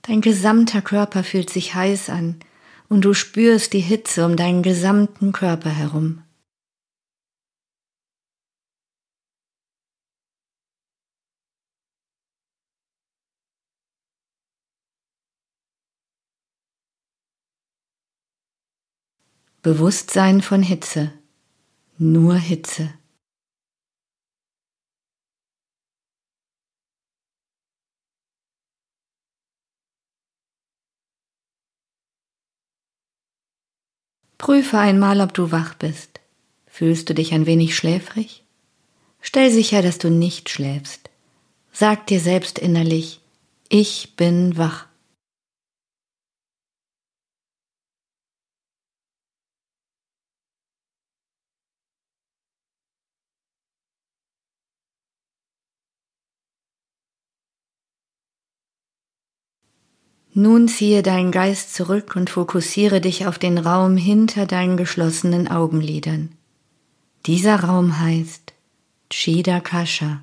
Dein 0.03 0.21
gesamter 0.21 0.83
Körper 0.83 1.25
fühlt 1.25 1.51
sich 1.51 1.75
heiß 1.75 2.11
an, 2.11 2.41
und 2.91 3.05
du 3.05 3.14
spürst 3.14 3.72
die 3.72 3.80
Hitze 3.80 4.26
um 4.26 4.36
deinen 4.36 4.62
gesamten 4.62 5.32
Körper 5.32 5.70
herum. 5.70 6.22
Bewusstsein 19.62 20.43
von 20.43 20.62
Hitze, 20.62 21.12
nur 21.99 22.34
Hitze. 22.34 23.00
Prüfe 34.41 34.78
einmal, 34.78 35.20
ob 35.20 35.34
du 35.34 35.53
wach 35.53 35.74
bist. 35.74 36.18
Fühlst 36.66 37.11
du 37.11 37.14
dich 37.14 37.34
ein 37.34 37.45
wenig 37.45 37.76
schläfrig? 37.76 38.43
Stell 39.20 39.51
sicher, 39.51 39.82
dass 39.82 39.99
du 39.99 40.09
nicht 40.09 40.49
schläfst. 40.49 41.11
Sag 41.74 42.07
dir 42.07 42.20
selbst 42.20 42.59
innerlich, 42.59 43.20
ich 43.68 44.14
bin 44.16 44.57
wach. 44.57 44.86
Nun 60.43 60.68
ziehe 60.68 61.03
deinen 61.03 61.32
Geist 61.32 61.74
zurück 61.74 62.16
und 62.16 62.30
fokussiere 62.30 63.03
dich 63.03 63.26
auf 63.26 63.38
den 63.38 63.59
Raum 63.59 63.99
hinter 63.99 64.47
deinen 64.47 64.78
geschlossenen 64.78 65.49
Augenlidern. 65.49 66.30
Dieser 67.26 67.62
Raum 67.62 68.01
heißt 68.01 68.55
Chidakasha. 69.11 70.22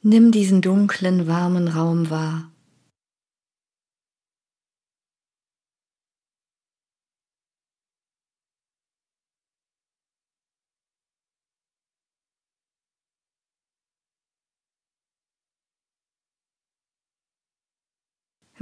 Nimm 0.00 0.32
diesen 0.32 0.62
dunklen, 0.62 1.26
warmen 1.26 1.68
Raum 1.68 2.08
wahr. 2.08 2.50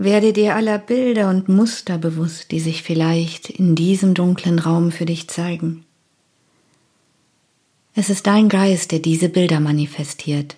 Werde 0.04 0.34
dir 0.34 0.54
aller 0.54 0.76
Bilder 0.76 1.30
und 1.30 1.48
Muster 1.48 1.96
bewusst, 1.96 2.50
die 2.50 2.60
sich 2.60 2.82
vielleicht 2.82 3.48
in 3.48 3.74
diesem 3.74 4.12
dunklen 4.12 4.58
Raum 4.58 4.92
für 4.92 5.06
dich 5.06 5.28
zeigen. 5.28 5.86
Es 7.94 8.10
ist 8.10 8.26
dein 8.26 8.50
Geist, 8.50 8.92
der 8.92 8.98
diese 8.98 9.30
Bilder 9.30 9.60
manifestiert. 9.60 10.56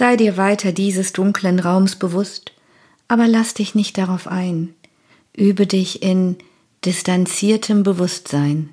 Sei 0.00 0.16
dir 0.16 0.38
weiter 0.38 0.72
dieses 0.72 1.12
dunklen 1.12 1.60
Raums 1.60 1.96
bewusst, 1.96 2.52
aber 3.06 3.28
lass 3.28 3.52
dich 3.52 3.74
nicht 3.74 3.98
darauf 3.98 4.28
ein. 4.28 4.74
Übe 5.36 5.66
dich 5.66 6.02
in 6.02 6.38
distanziertem 6.86 7.82
Bewusstsein. 7.82 8.70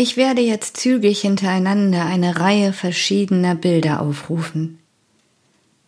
Ich 0.00 0.16
werde 0.16 0.42
jetzt 0.42 0.76
zügig 0.76 1.22
hintereinander 1.22 2.06
eine 2.06 2.38
Reihe 2.38 2.72
verschiedener 2.72 3.56
Bilder 3.56 4.00
aufrufen. 4.00 4.78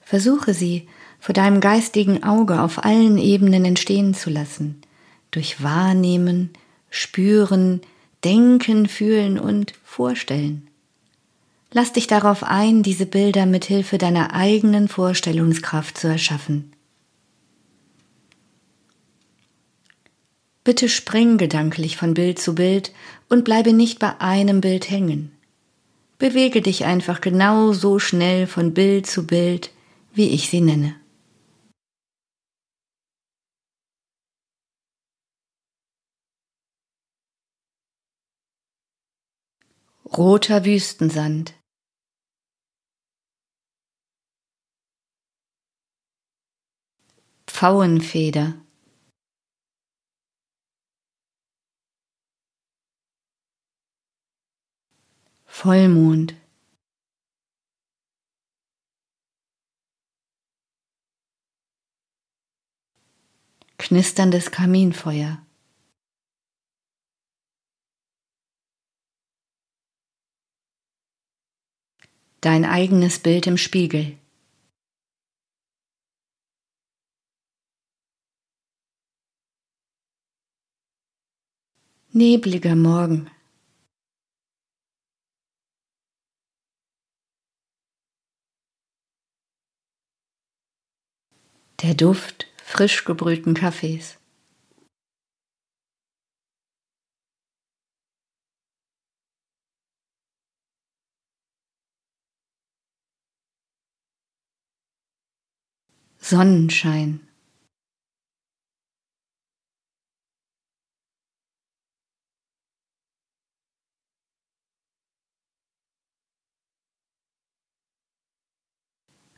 Versuche 0.00 0.52
sie 0.52 0.88
vor 1.20 1.32
deinem 1.32 1.60
geistigen 1.60 2.24
Auge 2.24 2.60
auf 2.60 2.84
allen 2.84 3.18
Ebenen 3.18 3.64
entstehen 3.64 4.12
zu 4.12 4.28
lassen, 4.28 4.82
durch 5.30 5.62
Wahrnehmen, 5.62 6.50
Spüren, 6.90 7.82
Denken, 8.24 8.88
Fühlen 8.88 9.38
und 9.38 9.74
Vorstellen. 9.84 10.66
Lass 11.70 11.92
dich 11.92 12.08
darauf 12.08 12.42
ein, 12.42 12.82
diese 12.82 13.06
Bilder 13.06 13.46
mit 13.46 13.64
Hilfe 13.64 13.96
deiner 13.96 14.34
eigenen 14.34 14.88
Vorstellungskraft 14.88 15.96
zu 15.96 16.08
erschaffen. 16.08 16.72
Bitte 20.70 20.88
spring 20.88 21.36
gedanklich 21.36 21.96
von 21.96 22.14
Bild 22.14 22.38
zu 22.38 22.54
Bild 22.54 22.92
und 23.28 23.44
bleibe 23.44 23.72
nicht 23.72 23.98
bei 23.98 24.20
einem 24.20 24.60
Bild 24.60 24.88
hängen. 24.88 25.36
Bewege 26.18 26.62
dich 26.62 26.84
einfach 26.84 27.20
genau 27.20 27.72
so 27.72 27.98
schnell 27.98 28.46
von 28.46 28.72
Bild 28.72 29.08
zu 29.08 29.26
Bild, 29.26 29.72
wie 30.12 30.28
ich 30.28 30.48
sie 30.48 30.60
nenne. 30.60 30.94
Roter 40.04 40.64
Wüstensand 40.64 41.54
Pfauenfeder 47.48 48.54
Vollmond. 55.62 56.34
Knisterndes 63.76 64.50
Kaminfeuer. 64.50 65.44
Dein 72.40 72.64
eigenes 72.64 73.18
Bild 73.18 73.46
im 73.46 73.58
Spiegel. 73.58 74.18
Nebliger 82.14 82.74
Morgen. 82.76 83.30
Der 91.82 91.94
Duft 91.94 92.46
frisch 92.62 93.04
gebrühten 93.04 93.54
Kaffees. 93.54 94.18
Sonnenschein. 106.18 107.26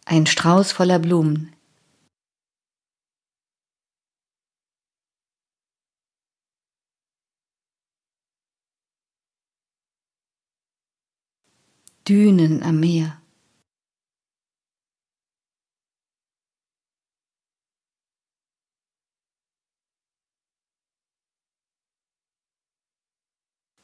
Ein 0.04 0.26
Strauß 0.26 0.72
voller 0.72 0.98
Blumen, 0.98 1.54
Dünen 12.08 12.64
am 12.64 12.80
Meer. 12.80 13.22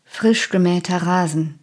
Frisch 0.03 0.49
gemähter 0.51 1.03
Rasen. 1.03 1.63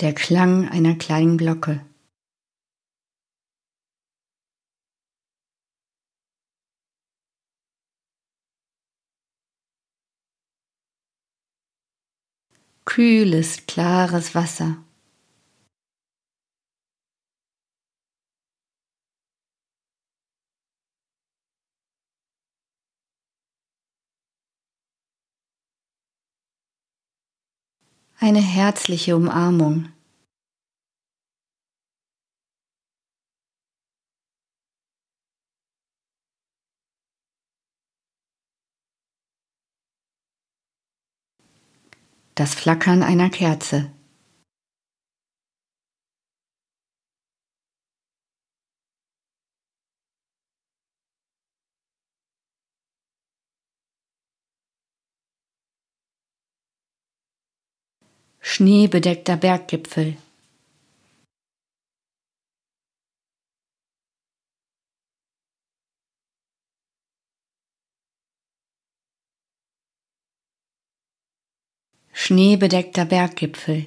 Der 0.00 0.12
Klang 0.12 0.68
einer 0.68 0.94
kleinen 0.96 1.38
Glocke. 1.38 1.86
Kühles, 12.96 13.66
klares 13.66 14.34
Wasser. 14.34 14.78
Eine 28.18 28.40
herzliche 28.40 29.14
Umarmung. 29.14 29.92
Das 42.36 42.54
Flackern 42.54 43.02
einer 43.02 43.30
Kerze. 43.30 43.90
Schneebedeckter 58.40 59.38
Berggipfel. 59.38 60.18
Schneebedeckter 72.26 73.04
Berggipfel. 73.04 73.86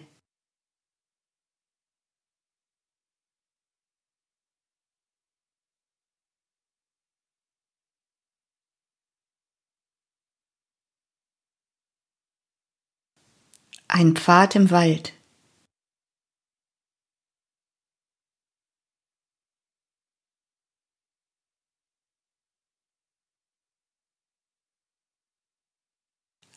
Ein 13.90 14.16
Pfad 14.16 14.56
im 14.56 14.72
Wald. 14.72 15.12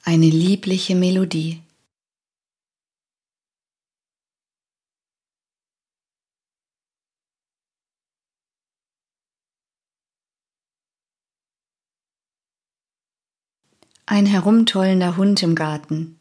Eine 0.05 0.27
liebliche 0.27 0.95
Melodie. 0.95 1.61
Ein 14.15 14.27
herumtollender 14.27 15.17
Hund 15.17 15.43
im 15.43 15.55
Garten. 15.55 16.21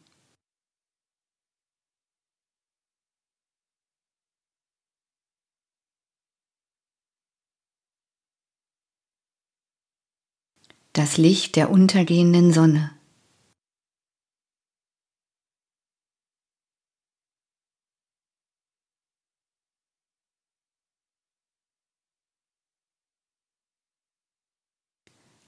Das 10.94 11.18
Licht 11.18 11.56
der 11.56 11.68
untergehenden 11.68 12.54
Sonne. 12.54 12.98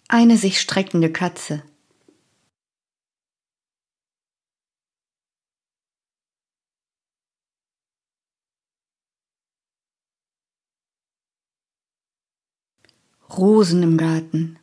Eine 0.09 0.37
sich 0.37 0.61
streckende 0.61 1.11
Katze. 1.11 1.63
Rosen 13.39 13.83
im 13.83 13.97
Garten. 13.97 14.59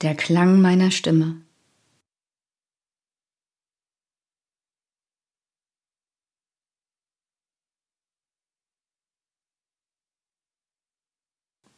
Der 0.00 0.14
Klang 0.14 0.60
meiner 0.60 0.90
Stimme. 0.90 1.42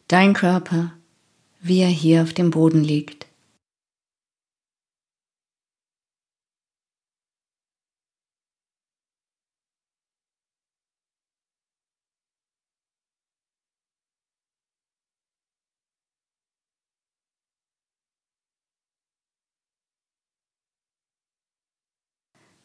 Dein 0.08 0.34
Körper, 0.34 0.98
wie 1.60 1.80
er 1.80 1.88
hier 1.88 2.22
auf 2.22 2.32
dem 2.32 2.50
Boden 2.50 2.82
liegt. 2.82 3.27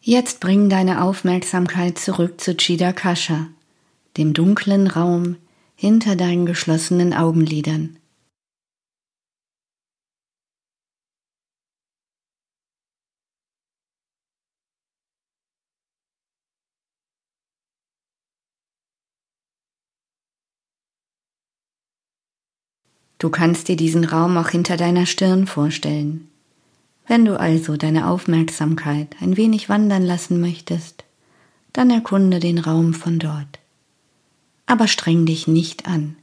Jetzt 0.06 0.42
bring 0.42 0.68
deine 0.68 1.02
Aufmerksamkeit 1.02 1.98
zurück 1.98 2.42
zu 2.42 2.58
Chidakasha, 2.58 3.48
dem 4.18 4.34
dunklen 4.34 4.88
Raum 4.88 5.38
hinter 5.78 6.18
deinen 6.18 6.46
geschlossenen 6.46 7.14
Augenlidern. 7.14 7.96
Du 23.20 23.30
kannst 23.30 23.70
dir 23.70 23.78
diesen 23.78 24.04
Raum 24.04 24.36
auch 24.38 24.50
hinter 24.50 24.76
deiner 24.76 25.06
Stirn 25.06 25.48
vorstellen. 25.48 26.33
Wenn 27.08 27.26
du 27.26 27.40
also 27.40 27.76
deine 27.76 28.08
Aufmerksamkeit 28.08 29.16
ein 29.22 29.36
wenig 29.38 29.70
wandern 29.70 30.04
lassen 30.04 30.40
möchtest, 30.40 31.04
dann 31.74 31.90
erkunde 31.90 32.40
den 32.40 32.60
Raum 32.60 32.94
von 32.94 33.20
dort. 33.20 33.60
Aber 34.66 34.88
streng 34.88 35.26
dich 35.26 35.48
nicht 35.48 35.88
an. 35.88 36.16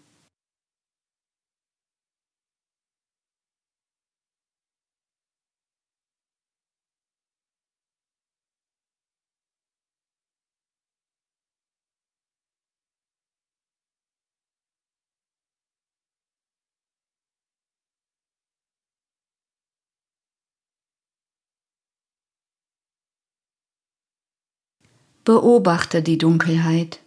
Beobachte 25.25 26.03
die 26.03 26.19
Dunkelheit, 26.19 27.01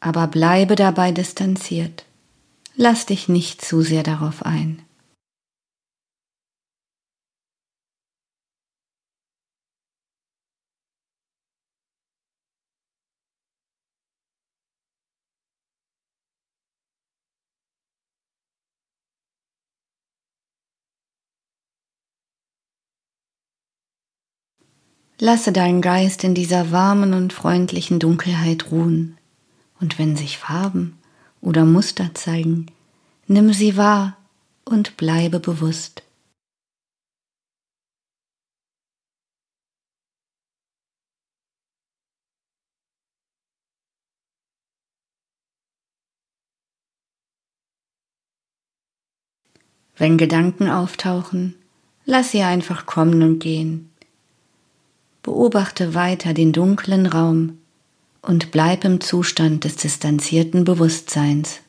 aber 0.00 0.26
bleibe 0.26 0.76
dabei 0.76 1.12
distanziert. 1.12 2.04
Lass 2.76 3.06
dich 3.06 3.28
nicht 3.28 3.62
zu 3.62 3.82
sehr 3.82 4.02
darauf 4.02 4.44
ein. 4.44 4.82
Lasse 25.20 25.50
deinen 25.50 25.82
Geist 25.82 26.22
in 26.22 26.34
dieser 26.34 26.70
warmen 26.70 27.12
und 27.12 27.32
freundlichen 27.32 27.98
Dunkelheit 27.98 28.70
ruhen, 28.70 29.18
und 29.80 29.98
wenn 29.98 30.14
sich 30.14 30.38
Farben 30.38 30.96
oder 31.40 31.64
Muster 31.64 32.14
zeigen, 32.14 32.66
nimm 33.26 33.52
sie 33.52 33.76
wahr 33.76 34.16
und 34.64 34.96
bleibe 34.96 35.40
bewusst. 35.40 36.04
Wenn 49.96 50.16
Gedanken 50.16 50.70
auftauchen, 50.70 51.56
lass 52.04 52.30
sie 52.30 52.42
einfach 52.42 52.86
kommen 52.86 53.20
und 53.24 53.40
gehen. 53.40 53.87
Beobachte 55.28 55.94
weiter 55.94 56.32
den 56.32 56.54
dunklen 56.54 57.04
Raum 57.04 57.58
und 58.22 58.50
bleib 58.50 58.82
im 58.86 59.02
Zustand 59.02 59.64
des 59.64 59.76
distanzierten 59.76 60.64
Bewusstseins. 60.64 61.60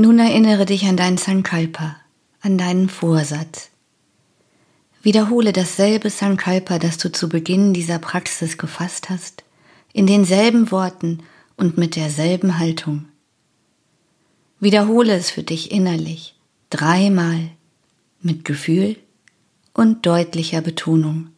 Nun 0.00 0.18
erinnere 0.18 0.64
dich 0.64 0.86
an 0.86 0.96
dein 0.96 1.18
Sankalpa, 1.18 1.94
an 2.40 2.56
deinen 2.56 2.88
Vorsatz. 2.88 3.68
Wiederhole 5.02 5.52
dasselbe 5.52 6.08
Sankalpa, 6.08 6.78
das 6.78 6.96
du 6.96 7.12
zu 7.12 7.28
Beginn 7.28 7.74
dieser 7.74 7.98
Praxis 7.98 8.56
gefasst 8.56 9.10
hast, 9.10 9.44
in 9.92 10.06
denselben 10.06 10.70
Worten 10.70 11.18
und 11.58 11.76
mit 11.76 11.96
derselben 11.96 12.58
Haltung. 12.58 13.08
Wiederhole 14.58 15.12
es 15.12 15.30
für 15.30 15.42
dich 15.42 15.70
innerlich 15.70 16.34
dreimal 16.70 17.50
mit 18.22 18.46
Gefühl 18.46 18.96
und 19.74 20.06
deutlicher 20.06 20.62
Betonung. 20.62 21.28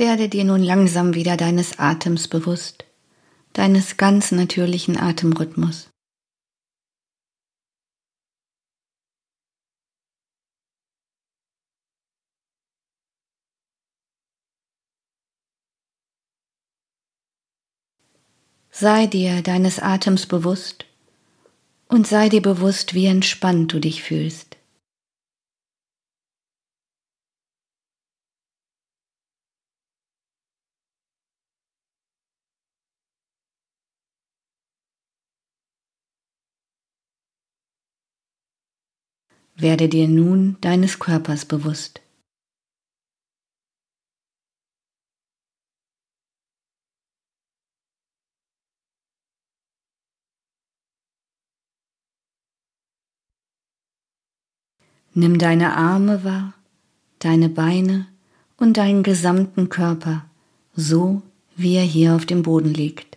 Werde 0.00 0.30
dir 0.30 0.44
nun 0.44 0.62
langsam 0.62 1.12
wieder 1.12 1.36
deines 1.36 1.78
Atems 1.78 2.26
bewusst, 2.26 2.86
deines 3.52 3.98
ganz 3.98 4.32
natürlichen 4.32 4.98
Atemrhythmus. 4.98 5.90
Sei 18.70 19.06
dir 19.06 19.42
deines 19.42 19.80
Atems 19.80 20.24
bewusst 20.24 20.86
und 21.88 22.06
sei 22.06 22.30
dir 22.30 22.40
bewusst, 22.40 22.94
wie 22.94 23.04
entspannt 23.04 23.74
du 23.74 23.78
dich 23.78 24.02
fühlst. 24.02 24.59
Werde 39.60 39.90
dir 39.90 40.08
nun 40.08 40.56
deines 40.62 40.98
Körpers 40.98 41.44
bewusst. 41.44 42.00
Nimm 55.12 55.38
deine 55.38 55.76
Arme 55.76 56.24
wahr, 56.24 56.54
deine 57.18 57.50
Beine 57.50 58.06
und 58.56 58.78
deinen 58.78 59.02
gesamten 59.02 59.68
Körper, 59.68 60.24
so 60.74 61.20
wie 61.56 61.74
er 61.76 61.82
hier 61.82 62.14
auf 62.14 62.24
dem 62.24 62.42
Boden 62.42 62.72
liegt. 62.72 63.09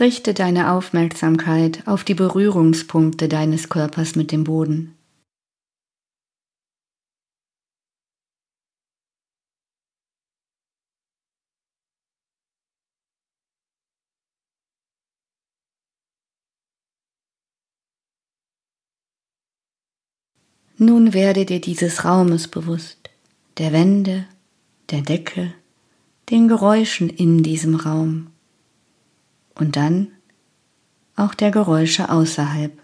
Richte 0.00 0.34
deine 0.34 0.72
Aufmerksamkeit 0.72 1.86
auf 1.86 2.02
die 2.02 2.14
Berührungspunkte 2.14 3.28
deines 3.28 3.68
Körpers 3.68 4.16
mit 4.16 4.32
dem 4.32 4.42
Boden. 4.42 4.96
Nun 20.76 21.14
werde 21.14 21.46
dir 21.46 21.60
dieses 21.60 22.04
Raumes 22.04 22.48
bewusst, 22.48 23.10
der 23.58 23.72
Wände, 23.72 24.26
der 24.90 25.02
Decke, 25.02 25.54
den 26.30 26.48
Geräuschen 26.48 27.08
in 27.08 27.44
diesem 27.44 27.76
Raum 27.76 28.33
und 29.54 29.76
dann 29.76 30.12
auch 31.16 31.34
der 31.34 31.50
Geräusche 31.50 32.10
außerhalb. 32.10 32.80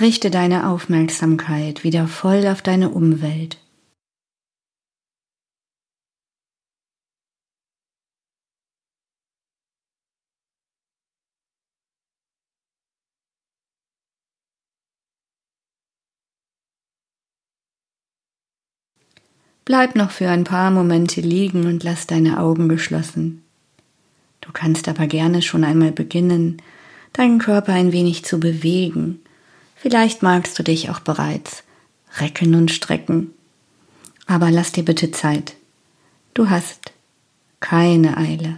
Richte 0.00 0.30
deine 0.30 0.68
Aufmerksamkeit 0.68 1.82
wieder 1.82 2.06
voll 2.06 2.46
auf 2.46 2.62
deine 2.62 2.90
Umwelt. 2.90 3.58
Bleib 19.68 19.96
noch 19.96 20.10
für 20.10 20.30
ein 20.30 20.44
paar 20.44 20.70
Momente 20.70 21.20
liegen 21.20 21.66
und 21.66 21.84
lass 21.84 22.06
deine 22.06 22.40
Augen 22.40 22.70
geschlossen. 22.70 23.42
Du 24.40 24.48
kannst 24.50 24.88
aber 24.88 25.06
gerne 25.06 25.42
schon 25.42 25.62
einmal 25.62 25.92
beginnen, 25.92 26.62
deinen 27.12 27.38
Körper 27.38 27.74
ein 27.74 27.92
wenig 27.92 28.24
zu 28.24 28.40
bewegen. 28.40 29.20
Vielleicht 29.76 30.22
magst 30.22 30.58
du 30.58 30.62
dich 30.62 30.88
auch 30.88 31.00
bereits 31.00 31.64
recken 32.16 32.54
und 32.54 32.70
strecken. 32.70 33.34
Aber 34.26 34.50
lass 34.50 34.72
dir 34.72 34.86
bitte 34.86 35.10
Zeit. 35.10 35.54
Du 36.32 36.48
hast 36.48 36.94
keine 37.60 38.16
Eile. 38.16 38.56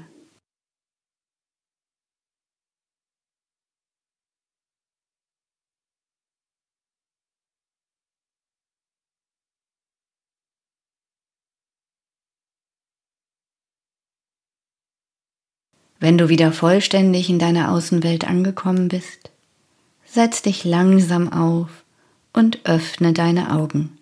Wenn 16.01 16.17
du 16.17 16.31
wieder 16.31 16.51
vollständig 16.51 17.29
in 17.29 17.39
deiner 17.39 17.71
Außenwelt 17.71 18.27
angekommen 18.27 18.89
bist, 18.89 19.31
setz 20.07 20.41
dich 20.41 20.65
langsam 20.65 21.31
auf 21.31 21.69
und 22.33 22.61
öffne 22.65 23.13
deine 23.13 23.53
Augen. 23.53 24.00